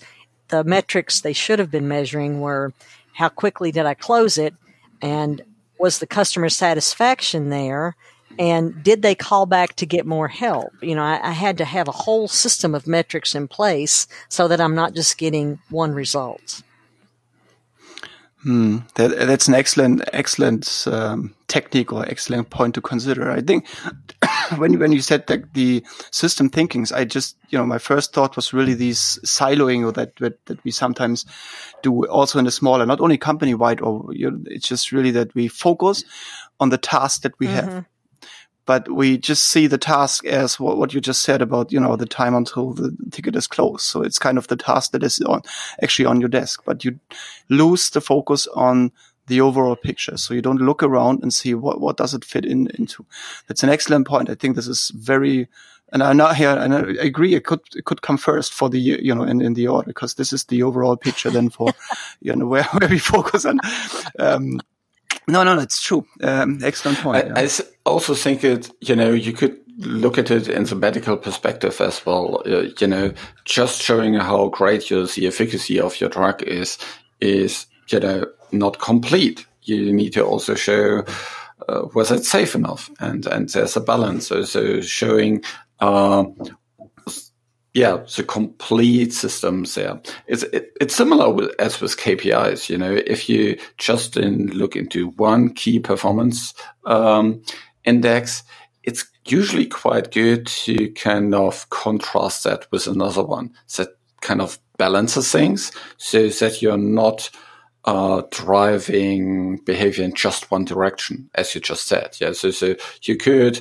the 0.49 0.65
metrics 0.65 1.21
they 1.21 1.35
should 1.35 1.59
have 1.59 1.71
been 1.71 1.89
measuring 1.89 2.41
were 2.41 2.73
how 3.13 3.29
quickly 3.29 3.71
did 3.71 3.85
I 3.85 3.95
close 3.95 4.39
it 4.39 4.55
and 5.03 5.43
was 5.79 5.99
the 5.99 6.07
customer 6.07 6.49
satisfaction 6.49 7.51
there 7.51 7.97
and 8.39 8.83
did 8.83 9.03
they 9.03 9.15
call 9.15 9.47
back 9.47 9.75
to 9.77 9.87
get 9.87 10.07
more 10.07 10.29
help? 10.29 10.73
You 10.81 10.95
know, 10.95 11.03
I, 11.03 11.29
I, 11.29 11.33
had 11.33 11.59
to 11.59 11.65
have 11.65 11.89
a 11.89 11.93
whole 11.93 12.29
system 12.29 12.75
of 12.75 12.87
metrics 12.87 13.35
in 13.35 13.49
place 13.49 14.07
so 14.29 14.47
that 14.49 14.61
I'm 14.61 14.75
not 14.75 14.95
just 14.95 15.19
getting 15.19 15.59
one 15.71 15.93
result. 15.93 16.63
Hmm, 18.43 18.79
that, 18.95 19.27
that's 19.27 19.49
an 19.49 19.55
excellent, 19.55 20.09
excellent 20.13 20.85
um, 20.87 21.35
technique 21.49 21.93
or 21.93 22.07
excellent 22.09 22.51
point 22.51 22.77
to 22.77 22.81
consider. 22.81 23.33
I 23.33 23.41
think 23.41 23.67
when 24.59 24.79
when 24.79 24.93
you 24.93 25.01
said 25.01 25.27
that 25.27 25.55
the 25.55 25.85
system 26.13 26.49
thinkings, 26.49 26.93
I 26.93 27.05
just 27.05 27.37
you 27.49 27.59
know 27.59 27.67
my 27.67 27.79
first 27.79 28.15
thought 28.15 28.37
was 28.37 28.53
really 28.53 28.75
these 28.75 29.19
siloing 29.25 29.85
or 29.85 29.91
that 29.93 30.15
that, 30.17 30.47
that 30.47 30.63
we 30.63 30.71
sometimes 30.71 31.27
do 31.83 32.07
also 32.07 32.39
in 32.39 32.47
a 32.47 32.53
smaller, 32.53 32.87
not 32.87 33.01
only 33.01 33.19
company 33.19 33.55
wide, 33.55 33.81
or 33.81 34.09
you 34.13 34.31
know, 34.31 34.39
it's 34.47 34.69
just 34.69 34.93
really 34.93 35.11
that 35.11 35.35
we 35.35 35.49
focus 35.49 36.05
on 36.61 36.69
the 36.69 36.79
task 36.79 37.23
that 37.23 37.37
we 37.41 37.49
mm 37.49 37.53
-hmm. 37.53 37.65
have 37.65 37.85
but 38.69 38.91
we 38.91 39.17
just 39.17 39.47
see 39.47 39.67
the 39.67 39.79
task 39.79 40.27
as 40.27 40.61
what, 40.61 40.77
what, 40.77 40.93
you 40.93 41.01
just 41.01 41.23
said 41.23 41.41
about, 41.41 41.73
you 41.73 41.81
know, 41.81 41.97
the 41.97 42.05
time 42.05 42.35
until 42.35 42.75
the 42.75 42.95
ticket 43.11 43.35
is 43.35 43.47
closed. 43.47 43.81
So 43.81 44.03
it's 44.03 44.19
kind 44.19 44.37
of 44.37 44.49
the 44.49 44.57
task 44.57 44.93
that 44.93 45.03
is 45.03 45.23
on 45.23 45.41
actually 45.83 46.05
on 46.05 46.21
your 46.21 46.29
desk, 46.29 46.65
but 46.67 46.85
you 46.85 47.01
lose 47.49 47.89
the 47.89 48.03
focus 48.03 48.47
on 48.49 48.93
the 49.27 49.41
overall 49.41 49.75
picture. 49.75 50.19
So 50.19 50.35
you 50.35 50.43
don't 50.43 50.61
look 50.61 50.83
around 50.83 51.23
and 51.23 51.33
see 51.33 51.55
what, 51.55 51.81
what 51.81 51.97
does 51.97 52.13
it 52.13 52.27
fit 52.27 52.45
in 52.45 52.71
into. 52.79 53.07
That's 53.47 53.63
an 53.63 53.71
excellent 53.71 54.07
point. 54.07 54.29
I 54.29 54.35
think 54.35 54.55
this 54.55 54.69
is 54.69 54.93
very, 54.95 55.49
and 55.91 56.03
I'm 56.03 56.19
not 56.19 56.37
here, 56.37 56.51
and 56.51 56.75
I 56.75 56.81
agree. 57.03 57.35
It 57.35 57.47
could 57.47 57.61
it 57.75 57.87
could 57.87 58.03
come 58.03 58.19
first 58.19 58.53
for 58.53 58.69
the 58.69 58.79
you 58.79 59.15
know 59.15 59.23
in, 59.23 59.41
in 59.41 59.55
the 59.55 59.69
order 59.69 59.87
because 59.87 60.13
this 60.17 60.35
is 60.35 60.45
the 60.45 60.63
overall 60.63 60.99
picture. 60.99 61.31
Then 61.31 61.49
for 61.49 61.73
you 62.21 62.37
know 62.37 62.45
where, 62.45 62.65
where 62.65 62.91
we 62.91 62.99
focus 62.99 63.47
on. 63.47 63.61
Um, 64.19 64.61
no, 65.29 65.45
no, 65.45 65.57
that's 65.57 65.81
true. 65.81 66.07
Um, 66.23 66.61
excellent 66.63 66.99
point. 66.99 67.25
I, 67.25 67.27
yeah. 67.27 67.35
I, 67.37 67.49
also 67.89 68.15
think 68.15 68.45
it. 68.45 68.71
You 68.81 68.97
know, 68.97 69.11
you 69.11 69.33
could 69.33 69.59
look 69.79 70.19
at 70.19 70.31
it 70.31 70.49
in 70.49 70.65
the 70.65 70.75
medical 70.75 71.17
perspective 71.17 71.81
as 71.81 72.05
well. 72.05 72.43
Uh, 72.47 72.67
you 72.81 72.87
know, 72.87 73.13
just 73.45 73.83
showing 73.83 74.15
how 74.15 74.49
great 74.49 74.91
your 74.91 75.07
the 75.07 75.27
efficacy 75.27 75.81
of 75.81 76.01
your 76.01 76.11
drug 76.11 76.43
is 76.43 76.79
is 77.21 77.67
you 77.89 78.01
know 78.01 78.27
not 78.53 78.79
complete. 78.79 79.47
You 79.63 79.93
need 79.93 80.15
to 80.15 80.25
also 80.25 80.55
show 80.55 81.05
uh, 81.69 81.87
was 81.95 82.11
it 82.11 82.25
safe 82.25 82.55
enough, 82.55 82.91
and 83.01 83.27
and 83.27 83.49
there's 83.49 83.77
a 83.77 83.81
balance. 83.81 84.29
So, 84.29 84.43
so 84.43 84.81
showing. 84.81 85.43
Uh, 85.81 86.25
yeah, 87.75 87.99
the 88.17 88.25
complete 88.25 89.13
systems 89.13 89.75
there. 89.75 90.01
It's 90.27 90.43
it, 90.45 90.73
it's 90.81 90.97
similar 90.97 91.31
with, 91.31 91.51
as 91.61 91.81
with 91.81 91.97
KPIs. 91.97 92.69
You 92.69 92.79
know, 92.79 92.93
if 92.93 93.29
you 93.29 93.59
just 93.77 94.17
in 94.17 94.49
look 94.49 94.75
into 94.75 95.11
one 95.11 95.55
key 95.55 95.79
performance 95.79 96.55
um, 96.87 97.43
index, 97.85 98.43
it's 98.83 99.07
usually 99.27 99.67
quite 99.67 100.13
good 100.13 100.47
to 100.47 100.91
kind 100.93 101.35
of 101.35 101.69
contrast 101.71 102.45
that 102.45 102.67
with 102.71 102.87
another 102.87 103.23
one 103.23 103.53
that 103.77 103.89
kind 104.21 104.41
of 104.41 104.59
balances 104.79 105.31
things 105.31 105.73
so 105.97 106.29
that 106.29 106.63
you're 106.63 106.79
not 106.79 107.31
uh, 107.85 108.23
driving 108.31 109.57
behavior 109.65 110.05
in 110.05 110.15
just 110.15 110.51
one 110.51 110.65
direction, 110.65 111.31
as 111.35 111.55
you 111.55 111.61
just 111.61 111.87
said. 111.87 112.17
Yeah, 112.21 112.33
so 112.33 112.51
so 112.51 112.75
you 113.03 113.17
could 113.17 113.61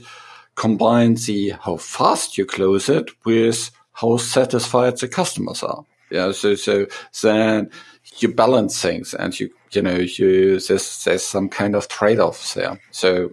combine 0.56 1.16
the 1.16 1.50
how 1.62 1.78
fast 1.78 2.38
you 2.38 2.46
close 2.46 2.90
it 2.90 3.10
with 3.26 3.72
how 3.94 4.18
satisfied 4.18 4.98
the 4.98 5.08
customers 5.08 5.64
are. 5.64 5.86
Yeah, 6.10 6.32
so 6.32 6.56
so 6.56 6.88
then 7.22 7.70
you 8.18 8.34
balance 8.34 8.82
things, 8.82 9.14
and 9.14 9.38
you 9.40 9.50
you 9.72 9.82
know 9.82 9.96
you 9.96 10.60
there's 10.60 11.04
there's 11.04 11.24
some 11.24 11.50
kind 11.50 11.76
of 11.76 11.88
trade 11.88 12.20
offs 12.20 12.54
there. 12.54 12.80
So. 12.92 13.32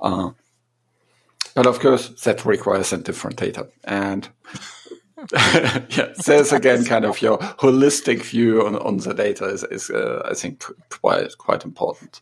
Uh, 0.00 0.30
but 1.54 1.66
of 1.66 1.80
course, 1.80 2.08
that 2.22 2.44
requires 2.44 2.92
a 2.92 2.98
different 2.98 3.36
data. 3.36 3.68
And 3.84 4.28
yeah, 5.32 6.12
there's 6.24 6.52
again 6.60 6.84
kind 6.84 7.04
of 7.04 7.22
your 7.22 7.38
holistic 7.38 8.22
view 8.22 8.66
on, 8.66 8.76
on 8.76 8.98
the 8.98 9.14
data 9.14 9.46
is, 9.46 9.64
is 9.64 9.90
uh, 9.90 10.26
I 10.30 10.34
think, 10.34 10.64
quite 10.90 11.38
quite 11.38 11.64
important. 11.64 12.20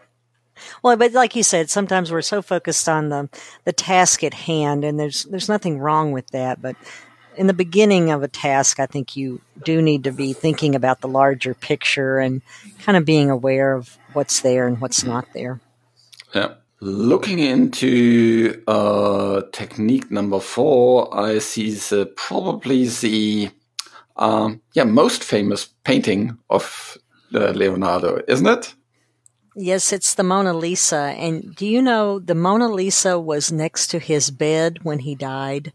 Well, 0.82 0.96
but 0.96 1.12
like 1.12 1.34
you 1.34 1.42
said, 1.42 1.70
sometimes 1.70 2.12
we're 2.12 2.22
so 2.22 2.42
focused 2.42 2.88
on 2.88 3.08
the 3.08 3.28
the 3.64 3.72
task 3.72 4.22
at 4.22 4.34
hand, 4.34 4.84
and 4.84 4.98
there's 4.98 5.24
there's 5.24 5.48
nothing 5.48 5.78
wrong 5.78 6.12
with 6.12 6.28
that. 6.28 6.60
But 6.60 6.76
in 7.36 7.46
the 7.46 7.54
beginning 7.54 8.10
of 8.10 8.22
a 8.22 8.28
task, 8.28 8.78
I 8.78 8.86
think 8.86 9.16
you 9.16 9.40
do 9.64 9.80
need 9.80 10.04
to 10.04 10.12
be 10.12 10.32
thinking 10.32 10.74
about 10.74 11.00
the 11.00 11.08
larger 11.08 11.54
picture 11.54 12.18
and 12.18 12.42
kind 12.80 12.96
of 12.96 13.04
being 13.04 13.30
aware 13.30 13.72
of 13.72 13.98
what's 14.12 14.40
there 14.40 14.66
and 14.66 14.80
what's 14.80 15.04
not 15.04 15.26
there. 15.32 15.60
Yeah. 16.34 16.54
Looking 16.85 17.38
into 17.38 18.61
uh, 18.66 19.42
technique 19.53 20.11
number 20.11 20.40
four, 20.40 21.16
I 21.16 21.38
see 21.38 21.71
the 21.71 22.12
probably 22.16 22.88
the 22.88 23.51
um, 24.16 24.61
yeah 24.75 24.83
most 24.83 25.23
famous 25.23 25.68
painting 25.85 26.38
of 26.51 26.99
uh, 27.33 27.51
Leonardo, 27.51 28.21
isn't 28.27 28.49
it? 28.49 28.75
Yes, 29.55 29.92
it's 29.92 30.14
the 30.14 30.25
Mona 30.25 30.53
Lisa. 30.53 31.14
And 31.16 31.55
do 31.55 31.66
you 31.66 31.83
know 31.83 32.18
the 32.18 32.35
Mona 32.35 32.68
Lisa 32.68 33.16
was 33.16 33.53
next 33.53 33.87
to 33.92 34.01
his 34.01 34.33
bed 34.33 34.81
when 34.83 34.99
he 34.99 35.14
died? 35.14 35.73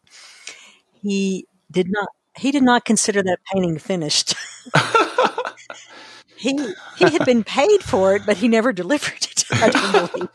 He 1.01 1.47
did 1.71 1.89
not. 1.89 2.09
He 2.35 2.51
did 2.51 2.63
not 2.63 2.83
consider 2.83 3.23
that 3.23 3.39
painting 3.53 3.79
finished. 3.79 4.35
he 6.37 6.73
he 6.97 7.09
had 7.09 7.25
been 7.25 7.43
paid 7.43 7.83
for 7.83 8.15
it, 8.15 8.23
but 8.25 8.37
he 8.37 8.47
never 8.47 8.71
delivered 8.71 9.23
it. 9.23 9.45
I 9.51 9.69
don't 9.69 10.11
believe. 10.11 10.29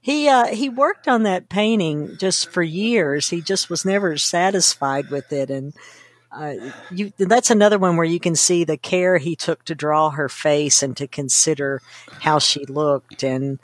he 0.00 0.28
uh, 0.28 0.46
he 0.46 0.68
worked 0.68 1.08
on 1.08 1.24
that 1.24 1.48
painting 1.48 2.16
just 2.18 2.50
for 2.50 2.62
years. 2.62 3.30
He 3.30 3.40
just 3.40 3.68
was 3.68 3.84
never 3.84 4.16
satisfied 4.16 5.10
with 5.10 5.32
it, 5.32 5.50
and 5.50 5.74
uh, 6.32 6.54
you 6.90 7.12
that's 7.18 7.50
another 7.50 7.78
one 7.78 7.96
where 7.96 8.06
you 8.06 8.20
can 8.20 8.36
see 8.36 8.64
the 8.64 8.76
care 8.76 9.18
he 9.18 9.34
took 9.34 9.64
to 9.64 9.74
draw 9.74 10.10
her 10.10 10.28
face 10.28 10.82
and 10.82 10.96
to 10.96 11.08
consider 11.08 11.82
how 12.20 12.38
she 12.38 12.64
looked 12.66 13.22
and 13.22 13.58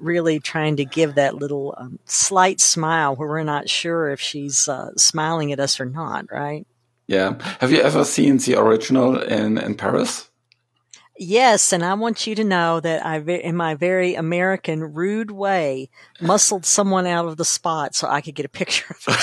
really 0.00 0.38
trying 0.38 0.76
to 0.76 0.84
give 0.84 1.14
that 1.14 1.34
little 1.34 1.74
um, 1.76 1.98
slight 2.04 2.60
smile 2.60 3.16
where 3.16 3.28
we're 3.28 3.42
not 3.44 3.68
sure 3.68 4.10
if 4.10 4.20
she's 4.20 4.68
uh, 4.68 4.90
smiling 4.96 5.52
at 5.52 5.60
us 5.60 5.80
or 5.80 5.84
not, 5.84 6.30
right? 6.30 6.66
Yeah. 7.08 7.38
Have 7.60 7.72
you 7.72 7.80
ever 7.80 8.04
seen 8.04 8.36
the 8.36 8.54
original 8.56 9.20
in 9.20 9.58
in 9.58 9.74
Paris? 9.74 10.28
Yes, 11.20 11.72
and 11.72 11.84
I 11.84 11.94
want 11.94 12.28
you 12.28 12.36
to 12.36 12.44
know 12.44 12.78
that 12.78 13.04
I, 13.04 13.18
in 13.18 13.56
my 13.56 13.74
very 13.74 14.14
American, 14.14 14.94
rude 14.94 15.32
way, 15.32 15.90
muscled 16.20 16.64
someone 16.64 17.08
out 17.08 17.26
of 17.26 17.36
the 17.36 17.44
spot 17.44 17.96
so 17.96 18.06
I 18.06 18.20
could 18.20 18.36
get 18.36 18.46
a 18.46 18.48
picture 18.48 18.94
of 18.94 19.04
it. 19.08 19.16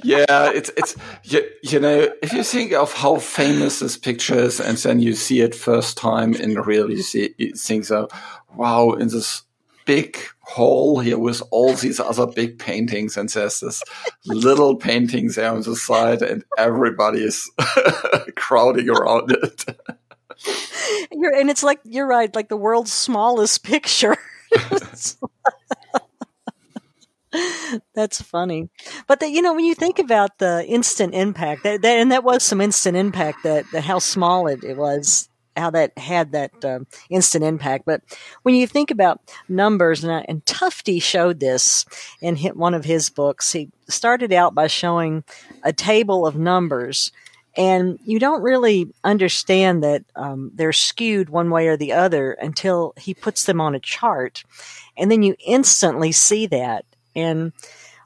yeah, 0.04 0.52
it's 0.52 0.70
it's 0.76 0.94
you, 1.24 1.42
you, 1.64 1.80
know 1.80 2.08
if 2.22 2.32
you 2.32 2.44
think 2.44 2.72
of 2.72 2.92
how 2.92 3.16
famous 3.16 3.80
this 3.80 3.96
picture 3.96 4.38
is, 4.38 4.60
and 4.60 4.78
then 4.78 5.00
you 5.00 5.14
see 5.14 5.40
it 5.40 5.52
first 5.52 5.96
time 5.96 6.34
in 6.34 6.54
real, 6.54 6.88
you 6.88 7.02
see 7.02 7.34
you 7.36 7.52
think 7.54 7.84
so, 7.86 8.06
wow, 8.54 8.92
in 8.92 9.08
this 9.08 9.42
big 9.86 10.18
hall 10.50 10.98
here 10.98 11.18
with 11.18 11.42
all 11.50 11.74
these 11.74 12.00
other 12.00 12.26
big 12.26 12.58
paintings, 12.58 13.16
and 13.16 13.28
there's 13.28 13.60
this 13.60 13.82
little 14.26 14.76
painting 14.76 15.28
there 15.28 15.52
on 15.52 15.62
the 15.62 15.76
side, 15.76 16.22
and 16.22 16.44
everybody 16.58 17.22
is 17.22 17.50
crowding 18.36 18.90
around 18.90 19.30
it. 19.30 19.64
You're, 21.12 21.34
and 21.34 21.50
it's 21.50 21.62
like 21.62 21.80
you're 21.84 22.06
right, 22.06 22.34
like 22.34 22.48
the 22.48 22.56
world's 22.56 22.92
smallest 22.92 23.62
picture. 23.62 24.16
That's 27.94 28.22
funny. 28.22 28.70
But 29.06 29.20
you 29.22 29.42
know, 29.42 29.54
when 29.54 29.64
you 29.64 29.74
think 29.74 29.98
about 29.98 30.38
the 30.38 30.64
instant 30.66 31.14
impact, 31.14 31.62
that, 31.64 31.82
that, 31.82 31.98
and 31.98 32.10
that 32.10 32.24
was 32.24 32.42
some 32.42 32.60
instant 32.60 32.96
impact 32.96 33.42
that, 33.44 33.64
that 33.72 33.84
how 33.84 33.98
small 33.98 34.46
it, 34.46 34.64
it 34.64 34.76
was 34.76 35.29
how 35.60 35.70
that 35.70 35.96
had 35.96 36.32
that 36.32 36.64
uh, 36.64 36.80
instant 37.08 37.44
impact. 37.44 37.84
But 37.84 38.02
when 38.42 38.54
you 38.54 38.66
think 38.66 38.90
about 38.90 39.20
numbers, 39.48 40.02
and, 40.02 40.24
and 40.28 40.44
Tufte 40.44 41.02
showed 41.02 41.38
this 41.38 41.84
in 42.20 42.36
one 42.36 42.74
of 42.74 42.84
his 42.84 43.10
books, 43.10 43.52
he 43.52 43.70
started 43.88 44.32
out 44.32 44.54
by 44.54 44.66
showing 44.66 45.22
a 45.62 45.72
table 45.72 46.26
of 46.26 46.36
numbers. 46.36 47.12
And 47.56 47.98
you 48.04 48.18
don't 48.18 48.42
really 48.42 48.92
understand 49.02 49.82
that 49.82 50.04
um, 50.14 50.52
they're 50.54 50.72
skewed 50.72 51.28
one 51.28 51.50
way 51.50 51.66
or 51.66 51.76
the 51.76 51.92
other 51.92 52.32
until 52.32 52.94
he 52.96 53.12
puts 53.12 53.44
them 53.44 53.60
on 53.60 53.74
a 53.74 53.80
chart. 53.80 54.44
And 54.96 55.10
then 55.10 55.22
you 55.22 55.34
instantly 55.44 56.12
see 56.12 56.46
that. 56.46 56.84
And 57.16 57.52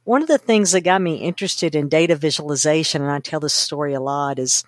one 0.05 0.23
of 0.23 0.29
the 0.29 0.39
things 0.39 0.73
that 0.73 0.81
got 0.81 1.03
me 1.03 1.17
interested 1.17 1.75
in 1.75 1.89
data 1.89 2.17
visualization, 2.17 3.03
and 3.03 3.11
I 3.11 3.21
tell 3.21 3.41
this 3.41 3.55
story 3.55 3.95
a 3.95 4.01
lot, 4.01 4.39
is 4.39 4.65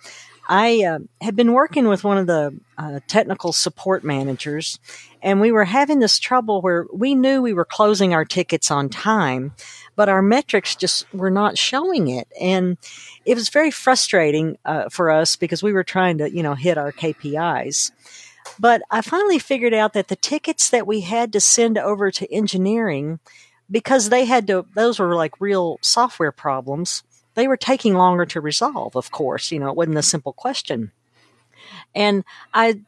I 0.49 0.85
uh, 0.85 0.99
had 1.21 1.35
been 1.35 1.53
working 1.53 1.89
with 1.89 2.05
one 2.05 2.19
of 2.19 2.27
the 2.27 2.57
uh, 2.79 3.01
technical 3.09 3.53
support 3.53 4.05
managers, 4.05 4.79
and 5.21 5.41
we 5.41 5.51
were 5.51 5.65
having 5.65 5.99
this 5.99 6.19
trouble 6.19 6.61
where 6.63 6.87
we 6.93 7.15
knew 7.15 7.43
we 7.43 7.53
were 7.53 7.65
closing 7.65 8.15
our 8.15 8.25
tickets 8.25 8.71
on 8.71 8.89
time, 8.89 9.55
but 9.97 10.09
our 10.09 10.23
metrics 10.23 10.77
just 10.77 11.13
were 11.13 11.31
not 11.31 11.59
showing 11.59 12.09
it. 12.09 12.29
And 12.41 12.77
it 13.25 13.35
was 13.35 13.49
very 13.49 13.73
frustrating 13.73 14.57
uh, 14.65 14.89
for 14.89 15.11
us 15.11 15.35
because 15.35 15.63
we 15.63 15.73
were 15.73 15.85
trying 15.85 16.19
to, 16.19 16.31
you 16.31 16.43
know, 16.43 16.55
hit 16.55 16.79
our 16.79 16.93
KPIs. 16.93 17.91
But 18.61 18.83
I 18.91 19.01
finally 19.01 19.41
figured 19.41 19.75
out 19.75 19.95
that 19.95 20.09
the 20.09 20.17
tickets 20.17 20.71
that 20.71 20.87
we 20.87 21.01
had 21.01 21.33
to 21.33 21.41
send 21.41 21.77
over 21.77 22.13
to 22.13 22.33
engineering, 22.33 23.19
because 23.69 24.11
they 24.11 24.27
had 24.27 24.47
to, 24.47 24.67
those 24.75 25.01
were 25.01 25.17
like 25.17 25.41
real 25.41 25.79
software 25.83 26.31
problems 26.31 27.03
they 27.37 27.47
were 27.47 27.57
taking 27.57 27.95
longer 27.95 28.27
to 28.27 28.41
resolve, 28.41 28.97
of 28.97 29.13
course. 29.13 29.53
You 29.53 29.61
know, 29.61 29.69
it 29.69 29.77
wasn't 29.77 29.99
a 29.99 30.03
simple 30.03 30.33
question. 30.33 30.91
And 31.95 32.25
I 32.53 32.81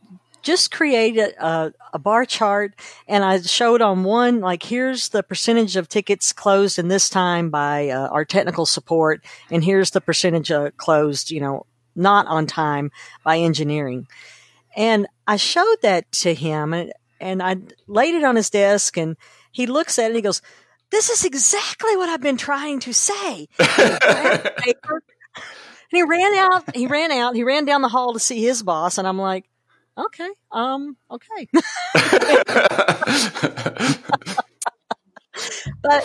just 0.43 0.71
created 0.71 1.35
a, 1.39 1.73
a, 1.93 1.99
bar 1.99 2.25
chart 2.25 2.73
and 3.07 3.25
I 3.25 3.41
showed 3.43 3.83
on 3.83 4.05
one, 4.05 4.41
like, 4.41 4.63
here's 4.63 5.11
the 5.11 5.23
percentage 5.23 5.77
of 5.77 5.89
tickets 5.89 6.33
closed 6.33 6.79
in 6.79 6.89
this 6.89 7.11
time 7.11 7.51
by 7.51 7.91
uh, 7.91 8.09
our 8.09 8.25
technical 8.25 8.65
support, 8.65 9.25
and 9.51 9.63
here's 9.63 9.91
the 9.91 10.01
percentage 10.01 10.51
uh, 10.51 10.71
closed, 10.77 11.31
you 11.31 11.41
know, 11.41 11.67
not 11.95 12.27
on 12.27 12.47
time 12.47 12.91
by 13.25 13.39
engineering. 13.39 14.07
And 14.77 15.07
I 15.27 15.37
showed 15.37 15.77
that 15.83 16.11
to 16.13 16.35
him 16.35 16.73
and, 16.73 16.93
and 17.21 17.43
I 17.43 17.57
laid 17.87 18.15
it 18.15 18.25
on 18.25 18.37
his 18.37 18.49
desk 18.49 18.97
and 18.97 19.17
he 19.51 19.67
looks 19.67 19.99
at 19.99 20.05
it 20.05 20.07
and 20.09 20.17
he 20.17 20.23
goes, 20.23 20.41
this 20.90 21.11
is 21.11 21.24
exactly 21.24 21.96
what 21.96 22.09
I've 22.09 22.20
been 22.20 22.37
trying 22.37 22.81
to 22.81 22.92
say. 22.94 23.48
and 23.59 24.51
he 25.90 26.03
ran 26.03 26.35
out, 26.35 26.74
he 26.74 26.87
ran 26.87 27.11
out, 27.11 27.35
he 27.35 27.44
ran 27.44 27.64
down 27.64 27.83
the 27.83 27.88
hall 27.88 28.12
to 28.12 28.20
see 28.20 28.42
his 28.42 28.62
boss, 28.62 28.98
and 28.98 29.07
I'm 29.07 29.18
like, 29.18 29.48
okay, 29.96 30.29
um, 30.53 30.96
okay. 31.11 31.48
but 35.83 36.05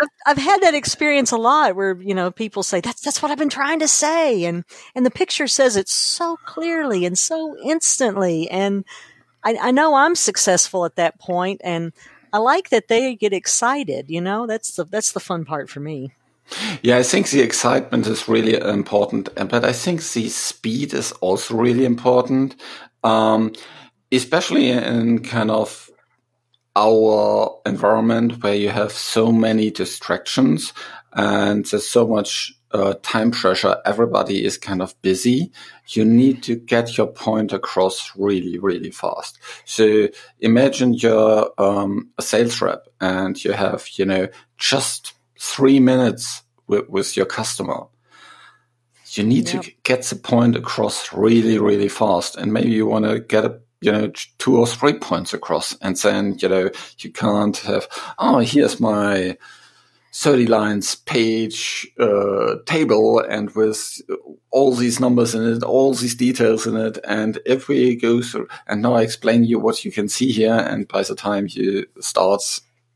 I've, 0.00 0.08
I've 0.26 0.38
had 0.38 0.62
that 0.62 0.74
experience 0.74 1.32
a 1.32 1.36
lot 1.36 1.76
where, 1.76 1.96
you 2.00 2.14
know, 2.14 2.30
people 2.30 2.62
say, 2.62 2.80
that's, 2.80 3.00
that's 3.00 3.22
what 3.22 3.30
I've 3.30 3.38
been 3.38 3.48
trying 3.48 3.80
to 3.80 3.88
say. 3.88 4.44
And, 4.44 4.64
and 4.94 5.06
the 5.06 5.10
picture 5.10 5.46
says 5.46 5.76
it 5.76 5.88
so 5.88 6.36
clearly 6.44 7.04
and 7.04 7.18
so 7.18 7.56
instantly. 7.64 8.50
And 8.50 8.84
I, 9.42 9.56
I 9.60 9.70
know 9.70 9.94
I'm 9.94 10.14
successful 10.14 10.84
at 10.84 10.96
that 10.96 11.18
point 11.18 11.60
and 11.64 11.92
I 12.36 12.38
like 12.38 12.68
that 12.68 12.88
they 12.88 13.16
get 13.16 13.32
excited, 13.32 14.10
you 14.10 14.20
know, 14.20 14.46
that's 14.46 14.76
the, 14.76 14.84
that's 14.84 15.12
the 15.12 15.20
fun 15.20 15.46
part 15.46 15.70
for 15.70 15.80
me. 15.80 16.12
Yeah, 16.82 16.98
I 16.98 17.02
think 17.02 17.30
the 17.30 17.40
excitement 17.40 18.06
is 18.06 18.28
really 18.28 18.60
important, 18.60 19.34
but 19.34 19.64
I 19.64 19.72
think 19.72 20.02
the 20.02 20.28
speed 20.28 20.92
is 20.92 21.12
also 21.12 21.56
really 21.56 21.86
important, 21.86 22.56
um, 23.02 23.54
especially 24.12 24.68
in 24.68 25.22
kind 25.22 25.50
of 25.50 25.88
our 26.76 27.58
environment 27.64 28.42
where 28.42 28.54
you 28.54 28.68
have 28.68 28.92
so 28.92 29.32
many 29.32 29.70
distractions 29.70 30.74
and 31.14 31.64
there's 31.64 31.88
so 31.88 32.06
much 32.06 32.52
uh, 32.72 32.94
time 33.02 33.30
pressure. 33.30 33.76
Everybody 33.84 34.44
is 34.44 34.58
kind 34.58 34.82
of 34.82 35.00
busy. 35.02 35.50
You 35.88 36.04
need 36.04 36.42
to 36.44 36.56
get 36.56 36.96
your 36.96 37.06
point 37.06 37.52
across 37.52 38.12
really, 38.16 38.58
really 38.58 38.90
fast. 38.90 39.38
So 39.64 40.08
imagine 40.40 40.94
you're 40.94 41.50
um, 41.58 42.10
a 42.18 42.22
sales 42.22 42.60
rep 42.60 42.86
and 43.00 43.42
you 43.42 43.52
have, 43.52 43.86
you 43.92 44.04
know, 44.04 44.28
just 44.58 45.14
three 45.38 45.80
minutes 45.80 46.42
with, 46.66 46.88
with 46.88 47.16
your 47.16 47.26
customer. 47.26 47.84
You 49.10 49.24
need 49.24 49.48
yep. 49.48 49.62
to 49.62 49.72
get 49.82 50.02
the 50.04 50.16
point 50.16 50.56
across 50.56 51.12
really, 51.12 51.58
really 51.58 51.88
fast. 51.88 52.36
And 52.36 52.52
maybe 52.52 52.70
you 52.70 52.86
want 52.86 53.06
to 53.06 53.20
get 53.20 53.44
a 53.44 53.60
you 53.80 53.92
know, 53.92 54.10
two 54.38 54.56
or 54.56 54.66
three 54.66 54.94
points 54.94 55.34
across. 55.34 55.76
And 55.80 55.96
then, 55.96 56.36
you 56.40 56.48
know, 56.48 56.70
you 56.98 57.12
can't 57.12 57.56
have, 57.58 57.86
oh, 58.18 58.38
here's 58.38 58.80
my 58.80 59.36
30 60.16 60.46
lines 60.46 60.94
page 60.94 61.86
uh, 62.00 62.56
table 62.64 63.18
and 63.20 63.50
with 63.54 64.00
all 64.50 64.74
these 64.74 64.98
numbers 64.98 65.34
in 65.34 65.46
it, 65.46 65.62
all 65.62 65.92
these 65.92 66.14
details 66.14 66.66
in 66.66 66.74
it. 66.74 66.98
And 67.06 67.38
if 67.44 67.68
we 67.68 67.96
go 67.96 68.22
through, 68.22 68.48
and 68.66 68.80
now 68.80 68.94
I 68.94 69.02
explain 69.02 69.44
you 69.44 69.58
what 69.58 69.84
you 69.84 69.92
can 69.92 70.08
see 70.08 70.32
here. 70.32 70.54
And 70.54 70.88
by 70.88 71.02
the 71.02 71.14
time 71.14 71.48
you 71.50 71.84
start 72.00 72.40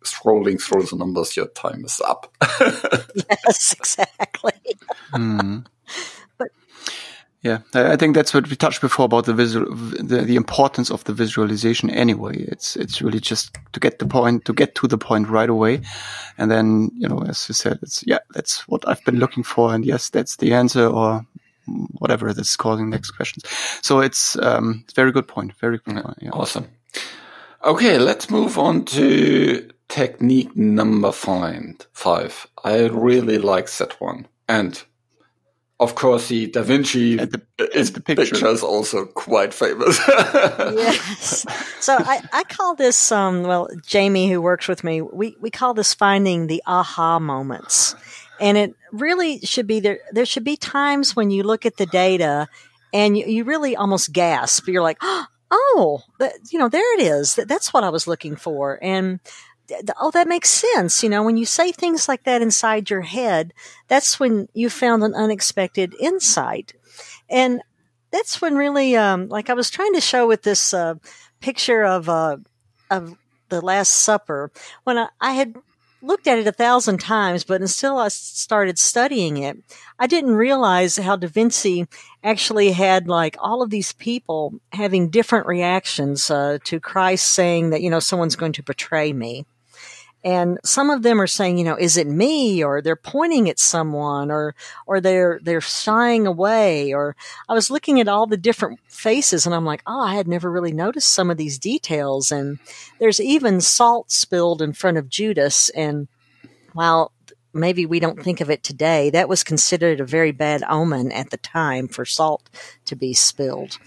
scrolling 0.02 0.58
through 0.62 0.84
the 0.84 0.96
numbers, 0.96 1.36
your 1.36 1.48
time 1.48 1.84
is 1.84 2.00
up. 2.00 2.34
yes, 2.64 3.74
exactly. 3.74 4.52
mm. 5.12 5.66
Yeah, 7.42 7.60
I 7.72 7.96
think 7.96 8.14
that's 8.14 8.34
what 8.34 8.50
we 8.50 8.56
touched 8.56 8.82
before 8.82 9.06
about 9.06 9.24
the 9.24 9.32
visual, 9.32 9.74
the, 9.74 10.22
the 10.22 10.36
importance 10.36 10.90
of 10.90 11.04
the 11.04 11.14
visualization. 11.14 11.88
Anyway, 11.88 12.36
it's 12.36 12.76
it's 12.76 13.00
really 13.00 13.18
just 13.18 13.56
to 13.72 13.80
get 13.80 13.98
the 13.98 14.06
point, 14.06 14.44
to 14.44 14.52
get 14.52 14.74
to 14.74 14.86
the 14.86 14.98
point 14.98 15.26
right 15.26 15.48
away, 15.48 15.80
and 16.36 16.50
then 16.50 16.90
you 16.94 17.08
know, 17.08 17.22
as 17.26 17.48
you 17.48 17.54
said, 17.54 17.78
it's 17.80 18.04
yeah, 18.06 18.18
that's 18.34 18.68
what 18.68 18.86
I've 18.86 19.02
been 19.04 19.18
looking 19.18 19.42
for, 19.42 19.74
and 19.74 19.86
yes, 19.86 20.10
that's 20.10 20.36
the 20.36 20.52
answer, 20.52 20.86
or 20.86 21.24
whatever 21.98 22.34
that's 22.34 22.56
causing 22.56 22.90
next 22.90 23.12
questions. 23.12 23.44
So 23.80 24.00
it's 24.00 24.36
um, 24.36 24.84
very 24.94 25.10
good 25.10 25.26
point. 25.26 25.54
Very 25.54 25.78
good 25.78 25.94
point. 25.94 26.18
Yeah. 26.20 26.30
Awesome. 26.32 26.68
Okay, 27.64 27.98
let's 27.98 28.28
move 28.28 28.58
on 28.58 28.84
to 28.86 29.66
technique 29.88 30.54
number 30.54 31.10
five. 31.10 31.88
Five. 31.92 32.46
I 32.64 32.86
really 32.88 33.38
like 33.38 33.70
that 33.72 33.98
one, 33.98 34.28
and 34.46 34.82
of 35.80 35.94
course, 35.94 36.28
the 36.28 36.46
Da 36.46 36.62
Vinci 36.62 37.16
the, 37.16 37.40
is 37.74 37.92
the 37.92 38.02
picture. 38.02 38.26
picture. 38.26 38.48
is 38.48 38.62
also 38.62 39.06
quite 39.06 39.52
famous. 39.54 39.98
yes. 40.08 41.46
So 41.80 41.96
I, 41.98 42.22
I 42.34 42.44
call 42.44 42.74
this, 42.74 43.10
um, 43.10 43.42
well, 43.42 43.66
Jamie, 43.86 44.30
who 44.30 44.42
works 44.42 44.68
with 44.68 44.84
me, 44.84 45.00
we, 45.00 45.34
we 45.40 45.50
call 45.50 45.72
this 45.72 45.94
finding 45.94 46.46
the 46.46 46.62
aha 46.66 47.18
moments. 47.18 47.96
And 48.38 48.58
it 48.58 48.74
really 48.92 49.40
should 49.40 49.66
be 49.66 49.80
there. 49.80 50.00
There 50.12 50.26
should 50.26 50.44
be 50.44 50.58
times 50.58 51.16
when 51.16 51.30
you 51.30 51.42
look 51.42 51.64
at 51.64 51.78
the 51.78 51.86
data 51.86 52.48
and 52.92 53.16
you, 53.16 53.24
you 53.24 53.44
really 53.44 53.76
almost 53.76 54.12
gasp. 54.12 54.68
You're 54.68 54.82
like, 54.82 54.98
oh, 55.50 56.02
that, 56.18 56.34
you 56.50 56.58
know, 56.58 56.68
there 56.68 56.98
it 56.98 57.02
is. 57.02 57.36
That's 57.36 57.72
what 57.72 57.82
I 57.82 57.88
was 57.88 58.06
looking 58.06 58.36
for. 58.36 58.78
And 58.82 59.20
oh, 60.00 60.10
that 60.10 60.28
makes 60.28 60.50
sense. 60.50 61.02
You 61.02 61.08
know, 61.08 61.22
when 61.22 61.36
you 61.36 61.46
say 61.46 61.72
things 61.72 62.08
like 62.08 62.24
that 62.24 62.42
inside 62.42 62.90
your 62.90 63.02
head, 63.02 63.52
that's 63.88 64.20
when 64.20 64.48
you 64.54 64.70
found 64.70 65.02
an 65.02 65.14
unexpected 65.14 65.94
insight. 66.00 66.72
And 67.28 67.62
that's 68.10 68.40
when 68.40 68.56
really, 68.56 68.96
um, 68.96 69.28
like 69.28 69.50
I 69.50 69.54
was 69.54 69.70
trying 69.70 69.94
to 69.94 70.00
show 70.00 70.26
with 70.26 70.42
this, 70.42 70.74
uh, 70.74 70.94
picture 71.40 71.84
of, 71.84 72.08
uh, 72.08 72.38
of 72.90 73.16
the 73.48 73.60
Last 73.60 73.90
Supper, 73.90 74.50
when 74.84 74.98
I, 74.98 75.08
I 75.20 75.32
had 75.32 75.56
looked 76.02 76.26
at 76.26 76.38
it 76.38 76.46
a 76.46 76.52
thousand 76.52 76.98
times, 76.98 77.44
but 77.44 77.60
until 77.60 77.98
I 77.98 78.08
started 78.08 78.78
studying 78.78 79.36
it, 79.38 79.58
I 79.98 80.06
didn't 80.06 80.34
realize 80.34 80.96
how 80.96 81.16
Da 81.16 81.28
Vinci 81.28 81.86
actually 82.24 82.72
had 82.72 83.08
like 83.08 83.36
all 83.38 83.62
of 83.62 83.70
these 83.70 83.92
people 83.92 84.54
having 84.72 85.10
different 85.10 85.46
reactions 85.46 86.30
uh, 86.30 86.58
to 86.64 86.80
Christ 86.80 87.30
saying 87.30 87.70
that, 87.70 87.82
you 87.82 87.90
know, 87.90 88.00
someone's 88.00 88.36
going 88.36 88.52
to 88.52 88.62
betray 88.62 89.12
me. 89.12 89.44
And 90.22 90.58
some 90.64 90.90
of 90.90 91.02
them 91.02 91.20
are 91.20 91.26
saying, 91.26 91.56
you 91.56 91.64
know, 91.64 91.76
is 91.76 91.96
it 91.96 92.06
me? 92.06 92.62
Or 92.62 92.82
they're 92.82 92.96
pointing 92.96 93.48
at 93.48 93.58
someone 93.58 94.30
or, 94.30 94.54
or 94.86 95.00
they're, 95.00 95.40
they're 95.42 95.62
shying 95.62 96.26
away. 96.26 96.92
Or 96.92 97.16
I 97.48 97.54
was 97.54 97.70
looking 97.70 98.00
at 98.00 98.08
all 98.08 98.26
the 98.26 98.36
different 98.36 98.80
faces 98.88 99.46
and 99.46 99.54
I'm 99.54 99.64
like, 99.64 99.82
oh, 99.86 100.00
I 100.00 100.14
had 100.14 100.28
never 100.28 100.50
really 100.50 100.72
noticed 100.72 101.10
some 101.10 101.30
of 101.30 101.38
these 101.38 101.58
details. 101.58 102.30
And 102.30 102.58
there's 102.98 103.20
even 103.20 103.60
salt 103.60 104.10
spilled 104.10 104.60
in 104.60 104.74
front 104.74 104.98
of 104.98 105.08
Judas. 105.08 105.70
And 105.70 106.08
while 106.74 107.12
maybe 107.52 107.86
we 107.86 107.98
don't 107.98 108.22
think 108.22 108.40
of 108.40 108.50
it 108.50 108.62
today, 108.62 109.10
that 109.10 109.28
was 109.28 109.42
considered 109.42 110.00
a 110.00 110.04
very 110.04 110.32
bad 110.32 110.62
omen 110.68 111.12
at 111.12 111.30
the 111.30 111.38
time 111.38 111.88
for 111.88 112.04
salt 112.04 112.50
to 112.84 112.94
be 112.94 113.14
spilled. 113.14 113.78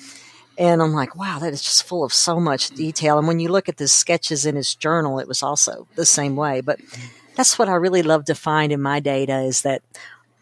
And 0.57 0.81
I'm 0.81 0.93
like, 0.93 1.15
wow, 1.15 1.39
that 1.39 1.53
is 1.53 1.63
just 1.63 1.83
full 1.83 2.03
of 2.03 2.13
so 2.13 2.39
much 2.39 2.69
detail. 2.69 3.17
And 3.17 3.27
when 3.27 3.39
you 3.39 3.49
look 3.49 3.69
at 3.69 3.77
the 3.77 3.87
sketches 3.87 4.45
in 4.45 4.55
his 4.55 4.75
journal, 4.75 5.19
it 5.19 5.27
was 5.27 5.41
also 5.41 5.87
the 5.95 6.05
same 6.05 6.35
way. 6.35 6.61
But 6.61 6.79
that's 7.35 7.57
what 7.57 7.69
I 7.69 7.75
really 7.75 8.03
love 8.03 8.25
to 8.25 8.35
find 8.35 8.71
in 8.71 8.81
my 8.81 8.99
data 8.99 9.39
is 9.39 9.63
that 9.63 9.81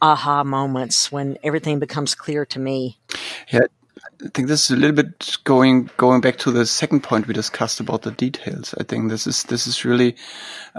aha 0.02 0.44
moments 0.44 1.12
when 1.12 1.38
everything 1.44 1.80
becomes 1.80 2.16
clear 2.16 2.46
to 2.48 2.60
me. 2.60 2.98
Yeah. 3.52 3.68
I 4.24 4.30
think 4.34 4.48
this 4.48 4.70
is 4.70 4.78
a 4.78 4.80
little 4.80 4.96
bit 4.96 5.38
going 5.46 5.90
going 5.98 6.22
back 6.22 6.38
to 6.40 6.52
the 6.52 6.66
second 6.66 7.02
point 7.02 7.28
we 7.28 7.34
discussed 7.34 7.80
about 7.80 8.04
the 8.04 8.12
details. 8.12 8.76
I 8.80 8.84
think 8.84 9.10
this 9.10 9.26
is 9.26 9.44
this 9.44 9.66
is 9.66 9.84
really 9.84 10.16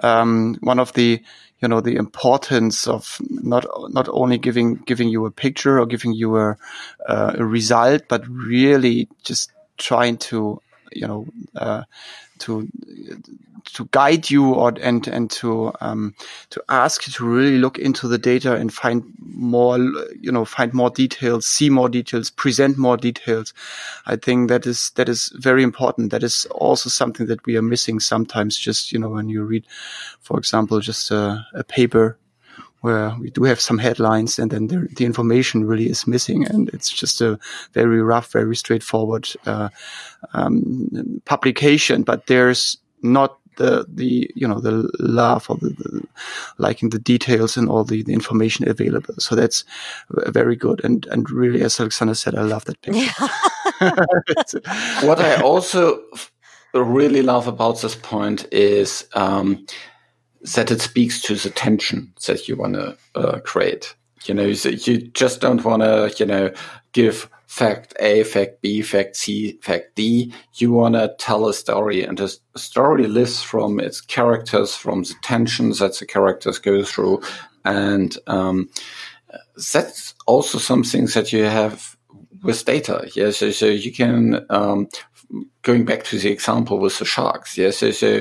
um, 0.02 0.56
one 0.60 0.78
of 0.78 0.92
the 0.92 1.20
you 1.62 1.68
know 1.68 1.80
the 1.80 1.94
importance 1.96 2.88
of 2.88 3.18
not 3.30 3.64
not 3.92 4.08
only 4.10 4.36
giving 4.36 4.74
giving 4.84 5.08
you 5.08 5.24
a 5.26 5.30
picture 5.30 5.78
or 5.78 5.86
giving 5.86 6.12
you 6.12 6.36
a, 6.36 6.56
uh, 7.08 7.34
a 7.38 7.44
result, 7.44 8.02
but 8.08 8.26
really 8.28 9.08
just 9.22 9.52
trying 9.78 10.18
to 10.18 10.60
you 10.92 11.06
know 11.06 11.26
uh, 11.56 11.84
to 12.42 12.68
to 13.64 13.88
guide 13.92 14.30
you 14.30 14.52
or 14.52 14.72
and 14.80 15.06
and 15.08 15.30
to 15.30 15.72
um, 15.80 16.14
to 16.50 16.62
ask 16.68 17.06
you 17.06 17.12
to 17.12 17.24
really 17.24 17.58
look 17.58 17.78
into 17.78 18.08
the 18.08 18.18
data 18.18 18.54
and 18.54 18.72
find 18.72 19.04
more 19.20 19.78
you 20.20 20.32
know 20.32 20.44
find 20.44 20.74
more 20.74 20.90
details 20.90 21.46
see 21.46 21.70
more 21.70 21.88
details 21.88 22.30
present 22.30 22.76
more 22.76 22.96
details. 22.96 23.54
I 24.06 24.16
think 24.16 24.48
that 24.48 24.66
is 24.66 24.90
that 24.96 25.08
is 25.08 25.32
very 25.36 25.62
important. 25.62 26.10
That 26.10 26.22
is 26.22 26.46
also 26.50 26.90
something 26.90 27.26
that 27.26 27.44
we 27.46 27.56
are 27.56 27.62
missing 27.62 28.00
sometimes 28.00 28.58
just 28.58 28.92
you 28.92 28.98
know 28.98 29.10
when 29.10 29.28
you 29.28 29.42
read 29.44 29.64
for 30.20 30.38
example 30.38 30.80
just 30.80 31.10
a, 31.10 31.46
a 31.54 31.64
paper 31.64 32.18
where 32.82 33.16
we 33.18 33.30
do 33.30 33.44
have 33.44 33.60
some 33.60 33.78
headlines 33.78 34.38
and 34.38 34.50
then 34.50 34.66
the, 34.66 34.88
the, 34.96 35.04
information 35.04 35.64
really 35.64 35.88
is 35.88 36.06
missing 36.06 36.46
and 36.46 36.68
it's 36.70 36.90
just 36.90 37.20
a 37.20 37.38
very 37.72 38.02
rough 38.02 38.30
very 38.32 38.54
straightforward 38.54 39.28
uh, 39.46 39.68
um, 40.34 41.20
publication 41.24 42.02
but 42.02 42.26
there's 42.26 42.76
not 43.02 43.38
the 43.56 43.84
the 43.88 44.30
you 44.34 44.46
know 44.46 44.60
the 44.60 44.90
love 44.98 45.46
or 45.48 45.56
the, 45.56 45.70
the 45.70 46.02
liking 46.58 46.90
the 46.90 46.98
details 46.98 47.56
and 47.56 47.68
all 47.68 47.84
the, 47.84 48.02
the 48.02 48.12
information 48.12 48.68
available. 48.68 49.14
So 49.18 49.34
that's 49.34 49.64
very 50.10 50.56
good 50.56 50.80
and 50.84 51.06
and 51.06 51.30
really, 51.30 51.62
as 51.62 51.78
Alexander 51.78 52.14
said, 52.14 52.34
I 52.34 52.42
love 52.42 52.64
that 52.64 52.80
picture. 52.82 53.00
Yeah. 53.80 55.06
what 55.06 55.20
I 55.20 55.40
also 55.42 56.02
really 56.74 57.22
love 57.22 57.46
about 57.46 57.82
this 57.82 57.94
point 57.94 58.46
is 58.52 59.06
um, 59.14 59.66
that 60.54 60.70
it 60.70 60.80
speaks 60.80 61.20
to 61.22 61.34
the 61.36 61.50
tension 61.50 62.12
that 62.26 62.48
you 62.48 62.56
want 62.56 62.74
to 62.74 62.96
uh, 63.14 63.40
create. 63.40 63.94
You 64.24 64.34
know, 64.34 64.44
you 64.44 64.98
just 64.98 65.40
don't 65.40 65.64
want 65.64 65.82
to, 65.82 66.14
you 66.18 66.26
know, 66.26 66.52
give 66.92 67.28
fact 67.46 67.94
A, 68.00 68.24
fact 68.24 68.62
B, 68.62 68.82
fact 68.82 69.16
C, 69.16 69.58
fact 69.62 69.94
D. 69.94 70.32
You 70.54 70.72
want 70.72 70.94
to 70.94 71.14
tell 71.18 71.48
a 71.48 71.54
story, 71.54 72.04
and 72.04 72.18
a 72.20 72.30
story 72.56 73.06
lives 73.06 73.42
from 73.42 73.80
its 73.80 74.00
characters, 74.00 74.74
from 74.74 75.02
the 75.02 75.14
tensions 75.22 75.80
that 75.80 75.98
the 75.98 76.06
characters 76.06 76.58
go 76.58 76.84
through, 76.84 77.20
and 77.64 78.16
um, 78.26 78.70
that's 79.72 80.14
also 80.26 80.58
something 80.58 81.06
that 81.06 81.32
you 81.32 81.44
have 81.44 81.96
with 82.42 82.64
data. 82.64 83.10
Yes, 83.14 83.38
so, 83.38 83.50
so 83.50 83.66
you 83.66 83.92
can 83.92 84.46
um, 84.50 84.88
going 85.62 85.84
back 85.84 86.04
to 86.04 86.18
the 86.18 86.30
example 86.30 86.78
with 86.78 86.98
the 86.98 87.04
sharks, 87.04 87.56
yeah, 87.56 87.70
so, 87.70 87.90
so 87.90 88.20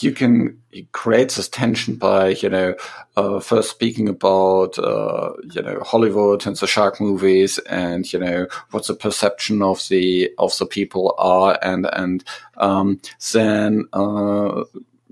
you 0.00 0.12
can 0.12 0.60
create 0.92 1.30
this 1.32 1.48
tension 1.48 1.96
by, 1.96 2.28
you 2.28 2.48
know, 2.48 2.74
uh, 3.16 3.40
first 3.40 3.70
speaking 3.70 4.08
about, 4.08 4.78
uh, 4.78 5.32
you 5.52 5.62
know, 5.62 5.80
Hollywood 5.80 6.46
and 6.46 6.56
the 6.56 6.66
shark 6.66 7.00
movies 7.00 7.58
and, 7.60 8.12
you 8.12 8.18
know, 8.18 8.46
what 8.70 8.86
the 8.86 8.94
perception 8.94 9.62
of 9.62 9.86
the, 9.88 10.30
of 10.38 10.56
the 10.58 10.66
people 10.66 11.14
are 11.18 11.58
and, 11.62 11.86
and, 11.92 12.24
um, 12.56 13.00
then, 13.32 13.84
uh, 13.92 14.64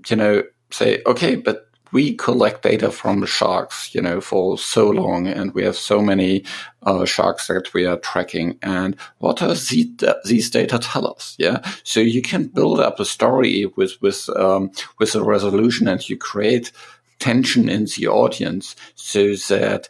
you 0.07 0.15
know, 0.15 0.43
say, 0.71 1.01
okay, 1.05 1.35
but 1.35 1.68
we 1.91 2.13
collect 2.15 2.63
data 2.63 2.91
from 2.91 3.25
sharks, 3.25 3.93
you 3.93 4.01
know, 4.01 4.21
for 4.21 4.57
so 4.57 4.89
long, 4.89 5.27
and 5.27 5.53
we 5.53 5.63
have 5.63 5.75
so 5.75 6.01
many 6.01 6.43
uh, 6.83 7.05
sharks 7.05 7.47
that 7.47 7.73
we 7.73 7.85
are 7.85 7.97
tracking. 7.97 8.57
And 8.61 8.95
what 9.17 9.37
does 9.37 9.69
these 9.69 10.49
data 10.49 10.79
tell 10.79 11.07
us? 11.07 11.35
Yeah, 11.39 11.59
so 11.83 11.99
you 11.99 12.21
can 12.21 12.47
build 12.47 12.79
up 12.79 12.99
a 12.99 13.05
story 13.05 13.65
with 13.75 14.01
with 14.01 14.29
um, 14.35 14.71
with 14.99 15.15
a 15.15 15.23
resolution, 15.23 15.87
and 15.87 16.07
you 16.07 16.17
create 16.17 16.71
tension 17.19 17.69
in 17.69 17.85
the 17.85 18.07
audience 18.07 18.75
so 18.95 19.35
that 19.35 19.89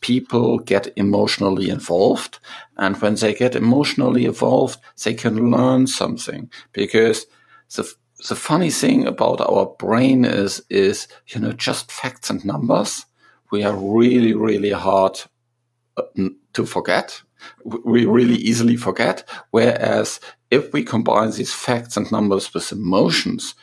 people 0.00 0.58
get 0.58 0.92
emotionally 0.96 1.70
involved. 1.70 2.38
And 2.76 3.00
when 3.00 3.14
they 3.14 3.32
get 3.32 3.54
emotionally 3.54 4.26
involved, 4.26 4.78
they 5.02 5.14
can 5.14 5.50
learn 5.50 5.86
something 5.86 6.50
because 6.72 7.26
the 7.74 7.90
the 8.28 8.36
funny 8.36 8.70
thing 8.70 9.06
about 9.06 9.40
our 9.40 9.66
brain 9.78 10.24
is, 10.24 10.62
is, 10.70 11.08
you 11.28 11.40
know, 11.40 11.52
just 11.52 11.92
facts 11.92 12.30
and 12.30 12.44
numbers. 12.44 13.04
We 13.50 13.64
are 13.64 13.76
really, 13.76 14.34
really 14.34 14.70
hard 14.70 15.20
uh, 15.96 16.02
to 16.54 16.64
forget. 16.64 17.22
We 17.64 18.06
really 18.06 18.36
easily 18.36 18.76
forget. 18.76 19.28
Whereas 19.50 20.20
if 20.50 20.72
we 20.72 20.82
combine 20.82 21.32
these 21.32 21.52
facts 21.52 21.96
and 21.96 22.10
numbers 22.10 22.52
with 22.54 22.72
emotions 22.72 23.54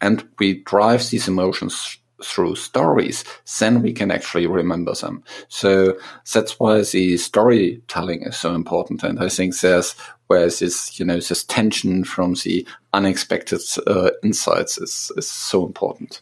and 0.00 0.28
we 0.38 0.62
drive 0.64 1.08
these 1.08 1.28
emotions 1.28 1.98
through 2.22 2.56
stories, 2.56 3.24
then 3.58 3.82
we 3.82 3.92
can 3.92 4.10
actually 4.10 4.46
remember 4.46 4.94
them. 4.94 5.22
So 5.48 5.98
that's 6.32 6.58
why 6.58 6.82
the 6.82 7.16
storytelling 7.16 8.22
is 8.22 8.36
so 8.36 8.54
important. 8.54 9.02
And 9.02 9.20
I 9.20 9.28
think 9.28 9.58
there's 9.60 9.94
whereas 10.26 10.58
this 10.58 10.98
you 10.98 11.04
know 11.06 11.16
this 11.16 11.44
tension 11.44 12.04
from 12.04 12.34
the 12.34 12.66
unexpected 12.92 13.60
uh, 13.86 14.10
insights 14.22 14.78
is 14.78 15.10
is 15.16 15.28
so 15.28 15.66
important. 15.66 16.20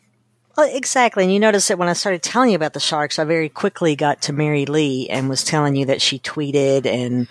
Well, 0.57 0.75
exactly. 0.75 1.23
And 1.23 1.33
you 1.33 1.39
notice 1.39 1.69
that 1.69 1.77
when 1.79 1.89
I 1.89 1.93
started 1.93 2.23
telling 2.23 2.49
you 2.49 2.57
about 2.57 2.73
the 2.73 2.81
sharks, 2.81 3.19
I 3.19 3.25
very 3.25 3.51
quickly 3.51 3.95
got 3.95 4.23
to 4.23 4.33
Mary 4.33 4.65
Lee 4.65 5.07
and 5.11 5.29
was 5.29 5.45
telling 5.45 5.77
you 5.77 5.85
that 5.87 6.01
she 6.01 6.19
tweeted 6.19 6.87
and 6.87 7.29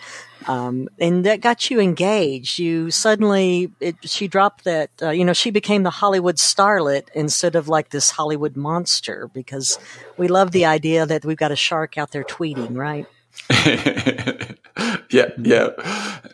um, 0.48 0.90
and 1.00 1.26
that 1.26 1.42
got 1.42 1.70
you 1.70 1.80
engaged. 1.80 2.60
You 2.60 2.92
suddenly, 2.92 3.72
it, 3.80 3.96
she 4.04 4.28
dropped 4.28 4.64
that, 4.66 4.92
uh, 5.02 5.10
you 5.10 5.26
know, 5.26 5.34
she 5.34 5.52
became 5.52 5.84
the 5.84 5.90
Hollywood 5.90 6.36
starlet 6.38 7.08
instead 7.14 7.56
of 7.56 7.68
like 7.68 7.90
this 7.90 8.12
Hollywood 8.12 8.56
monster 8.56 9.30
because 9.34 9.80
we 10.18 10.28
love 10.28 10.52
the 10.52 10.66
idea 10.66 11.06
that 11.06 11.26
we've 11.26 11.38
got 11.38 11.52
a 11.52 11.56
shark 11.56 11.98
out 11.98 12.12
there 12.12 12.24
tweeting, 12.24 12.78
right? 12.78 13.08
yeah, 15.10 15.30
yeah, 15.38 15.70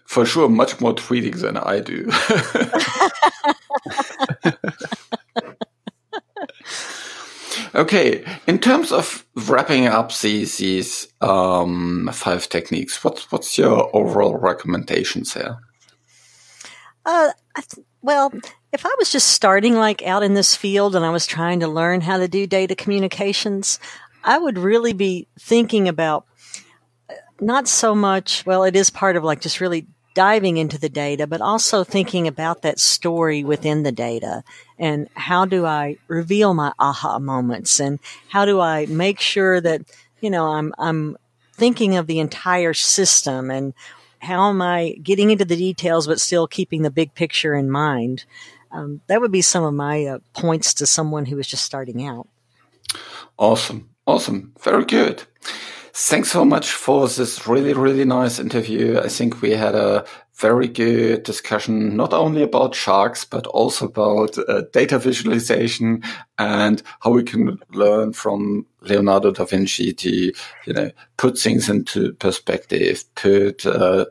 for 0.05 0.25
sure, 0.25 0.47
much 0.49 0.79
more 0.79 0.93
tweeting 0.93 1.39
than 1.39 1.57
I 1.57 1.79
do. 1.79 2.09
okay, 7.75 8.23
in 8.47 8.59
terms 8.59 8.91
of 8.91 9.25
wrapping 9.47 9.87
up 9.87 10.15
these 10.19 10.57
these 10.57 11.07
um, 11.21 12.09
five 12.13 12.49
techniques, 12.49 13.03
what's 13.03 13.31
what's 13.31 13.57
your 13.57 13.89
overall 13.95 14.37
recommendations 14.37 15.33
here? 15.33 15.57
Uh, 17.05 17.31
well, 18.01 18.31
if 18.71 18.85
I 18.85 18.95
was 18.99 19.11
just 19.11 19.29
starting 19.29 19.75
like 19.75 20.05
out 20.05 20.23
in 20.23 20.33
this 20.33 20.55
field 20.55 20.95
and 20.95 21.05
I 21.05 21.09
was 21.09 21.25
trying 21.25 21.59
to 21.61 21.67
learn 21.67 22.01
how 22.01 22.17
to 22.17 22.27
do 22.27 22.47
data 22.47 22.75
communications, 22.75 23.79
I 24.23 24.37
would 24.37 24.57
really 24.57 24.93
be 24.93 25.27
thinking 25.39 25.87
about 25.87 26.25
not 27.39 27.67
so 27.67 27.95
much, 27.95 28.45
well, 28.45 28.63
it 28.63 28.75
is 28.75 28.89
part 28.89 29.15
of 29.15 29.23
like 29.23 29.41
just 29.41 29.59
really 29.59 29.87
diving 30.13 30.57
into 30.57 30.77
the 30.77 30.89
data, 30.89 31.25
but 31.27 31.41
also 31.41 31.83
thinking 31.83 32.27
about 32.27 32.61
that 32.61 32.79
story 32.79 33.43
within 33.43 33.83
the 33.83 33.91
data 33.91 34.43
and 34.77 35.07
how 35.15 35.45
do 35.45 35.65
I 35.65 35.97
reveal 36.07 36.53
my 36.53 36.73
aha 36.79 37.19
moments 37.19 37.79
and 37.79 37.99
how 38.29 38.45
do 38.45 38.59
I 38.59 38.85
make 38.87 39.19
sure 39.19 39.61
that, 39.61 39.81
you 40.19 40.29
know, 40.29 40.47
I'm, 40.47 40.73
I'm 40.77 41.17
thinking 41.53 41.95
of 41.95 42.07
the 42.07 42.19
entire 42.19 42.73
system 42.73 43.49
and 43.49 43.73
how 44.19 44.49
am 44.49 44.61
I 44.61 44.97
getting 45.01 45.31
into 45.31 45.45
the 45.45 45.55
details, 45.55 46.07
but 46.07 46.19
still 46.19 46.47
keeping 46.47 46.81
the 46.81 46.91
big 46.91 47.13
picture 47.15 47.55
in 47.55 47.71
mind? 47.71 48.25
Um, 48.71 49.01
that 49.07 49.21
would 49.21 49.31
be 49.31 49.41
some 49.41 49.63
of 49.63 49.73
my 49.73 50.05
uh, 50.05 50.19
points 50.33 50.73
to 50.75 50.85
someone 50.85 51.25
who 51.25 51.39
is 51.39 51.47
just 51.47 51.63
starting 51.63 52.05
out. 52.05 52.27
Awesome. 53.37 53.89
Awesome. 54.05 54.53
Very 54.61 54.85
good. 54.85 55.23
Thanks 56.03 56.31
so 56.31 56.43
much 56.43 56.71
for 56.71 57.07
this 57.07 57.47
really, 57.47 57.73
really 57.73 58.05
nice 58.05 58.39
interview. 58.39 58.99
I 58.99 59.07
think 59.07 59.39
we 59.39 59.51
had 59.51 59.75
a 59.75 60.03
very 60.33 60.67
good 60.67 61.21
discussion, 61.21 61.95
not 61.95 62.11
only 62.11 62.41
about 62.41 62.73
sharks, 62.73 63.23
but 63.23 63.45
also 63.45 63.85
about 63.85 64.35
uh, 64.49 64.63
data 64.73 64.97
visualization 64.97 66.01
and 66.39 66.81
how 67.01 67.11
we 67.11 67.21
can 67.21 67.59
learn 67.69 68.13
from 68.13 68.65
Leonardo 68.81 69.31
da 69.31 69.45
Vinci 69.45 69.93
to, 69.93 70.33
you 70.65 70.73
know, 70.73 70.89
put 71.17 71.37
things 71.37 71.69
into 71.69 72.13
perspective, 72.13 73.05
put 73.13 73.63
uh, 73.67 74.05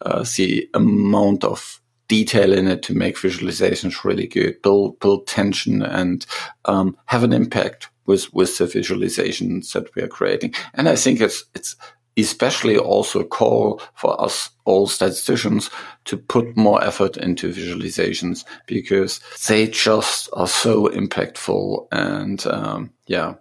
uh, 0.00 0.24
the 0.36 0.66
amount 0.72 1.44
of 1.44 1.78
detail 2.08 2.54
in 2.54 2.66
it 2.66 2.82
to 2.84 2.94
make 2.94 3.16
visualizations 3.16 4.02
really 4.02 4.26
good, 4.26 4.62
build, 4.62 4.98
build 4.98 5.26
tension 5.26 5.82
and 5.82 6.24
um, 6.64 6.96
have 7.04 7.22
an 7.22 7.34
impact 7.34 7.90
with 8.06 8.32
with 8.32 8.58
the 8.58 8.64
visualizations 8.64 9.72
that 9.72 9.94
we 9.94 10.02
are 10.02 10.08
creating. 10.08 10.54
And 10.74 10.88
I 10.88 10.96
think 10.96 11.20
it's 11.20 11.44
it's 11.54 11.76
especially 12.16 12.78
also 12.78 13.20
a 13.20 13.24
call 13.24 13.80
for 13.94 14.20
us 14.22 14.50
all 14.64 14.86
statisticians 14.86 15.70
to 16.04 16.16
put 16.16 16.56
more 16.56 16.82
effort 16.82 17.16
into 17.16 17.52
visualizations 17.52 18.44
because 18.66 19.20
they 19.48 19.66
just 19.66 20.28
are 20.34 20.46
so 20.46 20.86
impactful 20.88 21.88
and 21.90 22.46
um, 22.46 22.92
yeah 23.08 23.34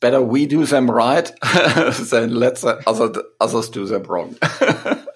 better 0.00 0.20
we 0.20 0.44
do 0.44 0.66
them 0.66 0.90
right 0.90 1.32
than 2.10 2.34
let 2.34 2.62
other, 2.86 3.22
others 3.40 3.70
do 3.70 3.86
them 3.86 4.02
wrong 4.02 4.36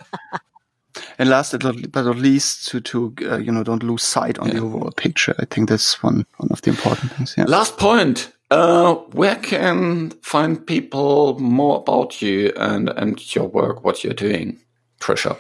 and 1.19 1.29
last 1.29 1.59
but 1.59 2.05
not 2.05 2.17
least, 2.17 2.69
to 2.69 2.81
to 2.81 3.15
uh, 3.23 3.39
you 3.39 3.51
know 3.51 3.63
don't 3.63 3.83
lose 3.83 4.03
sight 4.03 4.39
on 4.39 4.49
yeah. 4.49 4.55
the 4.55 4.61
overall 4.61 4.91
picture. 4.91 5.35
I 5.39 5.45
think 5.47 5.69
that's 5.69 6.03
one 6.03 6.27
one 6.37 6.49
of 6.51 6.63
the 6.63 6.71
important 6.71 7.13
things. 7.13 7.35
Yeah. 7.37 7.45
Last 7.45 7.79
point. 7.79 8.33
Uh, 8.51 8.95
where 9.13 9.37
can 9.37 10.11
find 10.23 10.67
people 10.67 11.39
more 11.41 11.79
about 11.79 12.23
you 12.23 12.53
and 12.57 12.89
and 12.91 13.35
your 13.35 13.49
work, 13.49 13.85
what 13.85 14.05
you're 14.05 14.15
doing, 14.15 14.59
Tricia? 15.01 15.37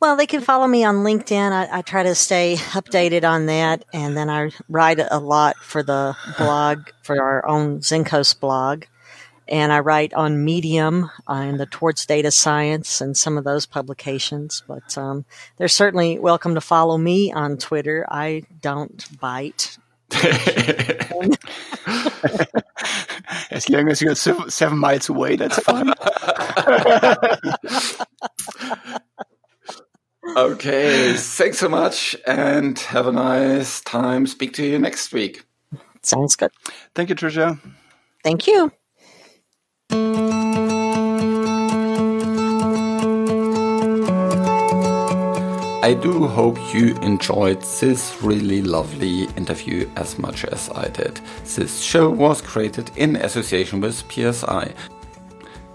Well, 0.00 0.16
they 0.16 0.26
can 0.26 0.40
follow 0.40 0.66
me 0.66 0.82
on 0.82 0.96
LinkedIn. 0.96 1.52
I, 1.52 1.78
I, 1.78 1.82
try 1.82 2.02
to 2.02 2.14
stay 2.14 2.56
updated 2.56 3.22
on 3.22 3.46
that, 3.46 3.84
and 3.92 4.16
then 4.16 4.30
I 4.30 4.50
write 4.68 4.98
a 4.98 5.18
lot 5.18 5.56
for 5.56 5.82
the 5.82 6.16
blog 6.38 6.88
for 7.02 7.22
our 7.22 7.46
own 7.46 7.80
Zencos 7.80 8.38
blog 8.38 8.84
and 9.50 9.72
I 9.72 9.80
write 9.80 10.14
on 10.14 10.44
Medium 10.44 11.10
and 11.26 11.58
the 11.58 11.66
Towards 11.66 12.06
Data 12.06 12.30
Science 12.30 13.00
and 13.00 13.16
some 13.16 13.36
of 13.36 13.44
those 13.44 13.66
publications. 13.66 14.62
But 14.66 14.96
um, 14.96 15.24
they're 15.56 15.68
certainly 15.68 16.18
welcome 16.18 16.54
to 16.54 16.60
follow 16.60 16.96
me 16.96 17.32
on 17.32 17.58
Twitter. 17.58 18.06
I 18.08 18.44
don't 18.62 19.20
bite. 19.20 19.76
as 23.50 23.68
long 23.68 23.88
as 23.88 24.00
you're 24.02 24.14
seven 24.14 24.78
miles 24.78 25.08
away, 25.08 25.36
that's 25.36 25.58
fine. 25.60 25.90
okay, 30.36 31.14
thanks 31.14 31.58
so 31.58 31.68
much 31.68 32.16
and 32.26 32.78
have 32.78 33.06
a 33.06 33.12
nice 33.12 33.80
time. 33.82 34.26
Speak 34.26 34.54
to 34.54 34.64
you 34.64 34.78
next 34.78 35.12
week. 35.12 35.44
Sounds 36.02 36.36
good. 36.36 36.50
Thank 36.94 37.10
you, 37.10 37.14
Tricia. 37.14 37.58
Thank 38.24 38.46
you. 38.46 38.72
I 45.82 45.94
do 45.94 46.26
hope 46.26 46.58
you 46.74 46.94
enjoyed 46.96 47.62
this 47.62 48.14
really 48.22 48.60
lovely 48.60 49.22
interview 49.38 49.88
as 49.96 50.18
much 50.18 50.44
as 50.44 50.68
I 50.68 50.88
did. 50.88 51.22
This 51.56 51.80
show 51.80 52.10
was 52.10 52.42
created 52.42 52.90
in 52.96 53.16
association 53.16 53.80
with 53.80 54.04
PSI. 54.12 54.74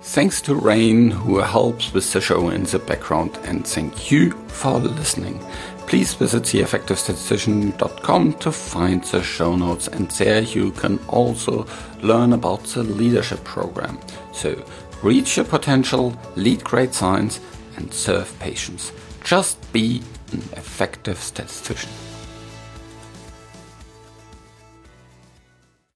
Thanks 0.01 0.41
to 0.41 0.53
Rain, 0.53 1.09
who 1.09 1.39
helps 1.39 1.91
with 1.91 2.13
the 2.13 2.21
show 2.21 2.49
in 2.49 2.65
the 2.65 2.77
background, 2.77 3.39
and 3.45 3.65
thank 3.65 4.11
you 4.11 4.29
for 4.47 4.77
listening. 4.77 5.43
Please 5.87 6.13
visit 6.13 6.43
theeffectivestatistician.com 6.43 8.33
to 8.33 8.51
find 8.51 9.03
the 9.05 9.23
show 9.23 9.55
notes, 9.55 9.87
and 9.87 10.11
there 10.11 10.41
you 10.41 10.69
can 10.73 10.99
also 11.07 11.65
learn 12.03 12.33
about 12.33 12.63
the 12.65 12.83
leadership 12.83 13.43
program. 13.43 13.97
So, 14.33 14.63
reach 15.01 15.37
your 15.37 15.47
potential, 15.47 16.15
lead 16.35 16.63
great 16.63 16.93
science, 16.93 17.39
and 17.75 17.91
serve 17.91 18.31
patients. 18.39 18.91
Just 19.25 19.57
be 19.73 20.03
an 20.31 20.37
effective 20.53 21.17
statistician. 21.17 21.89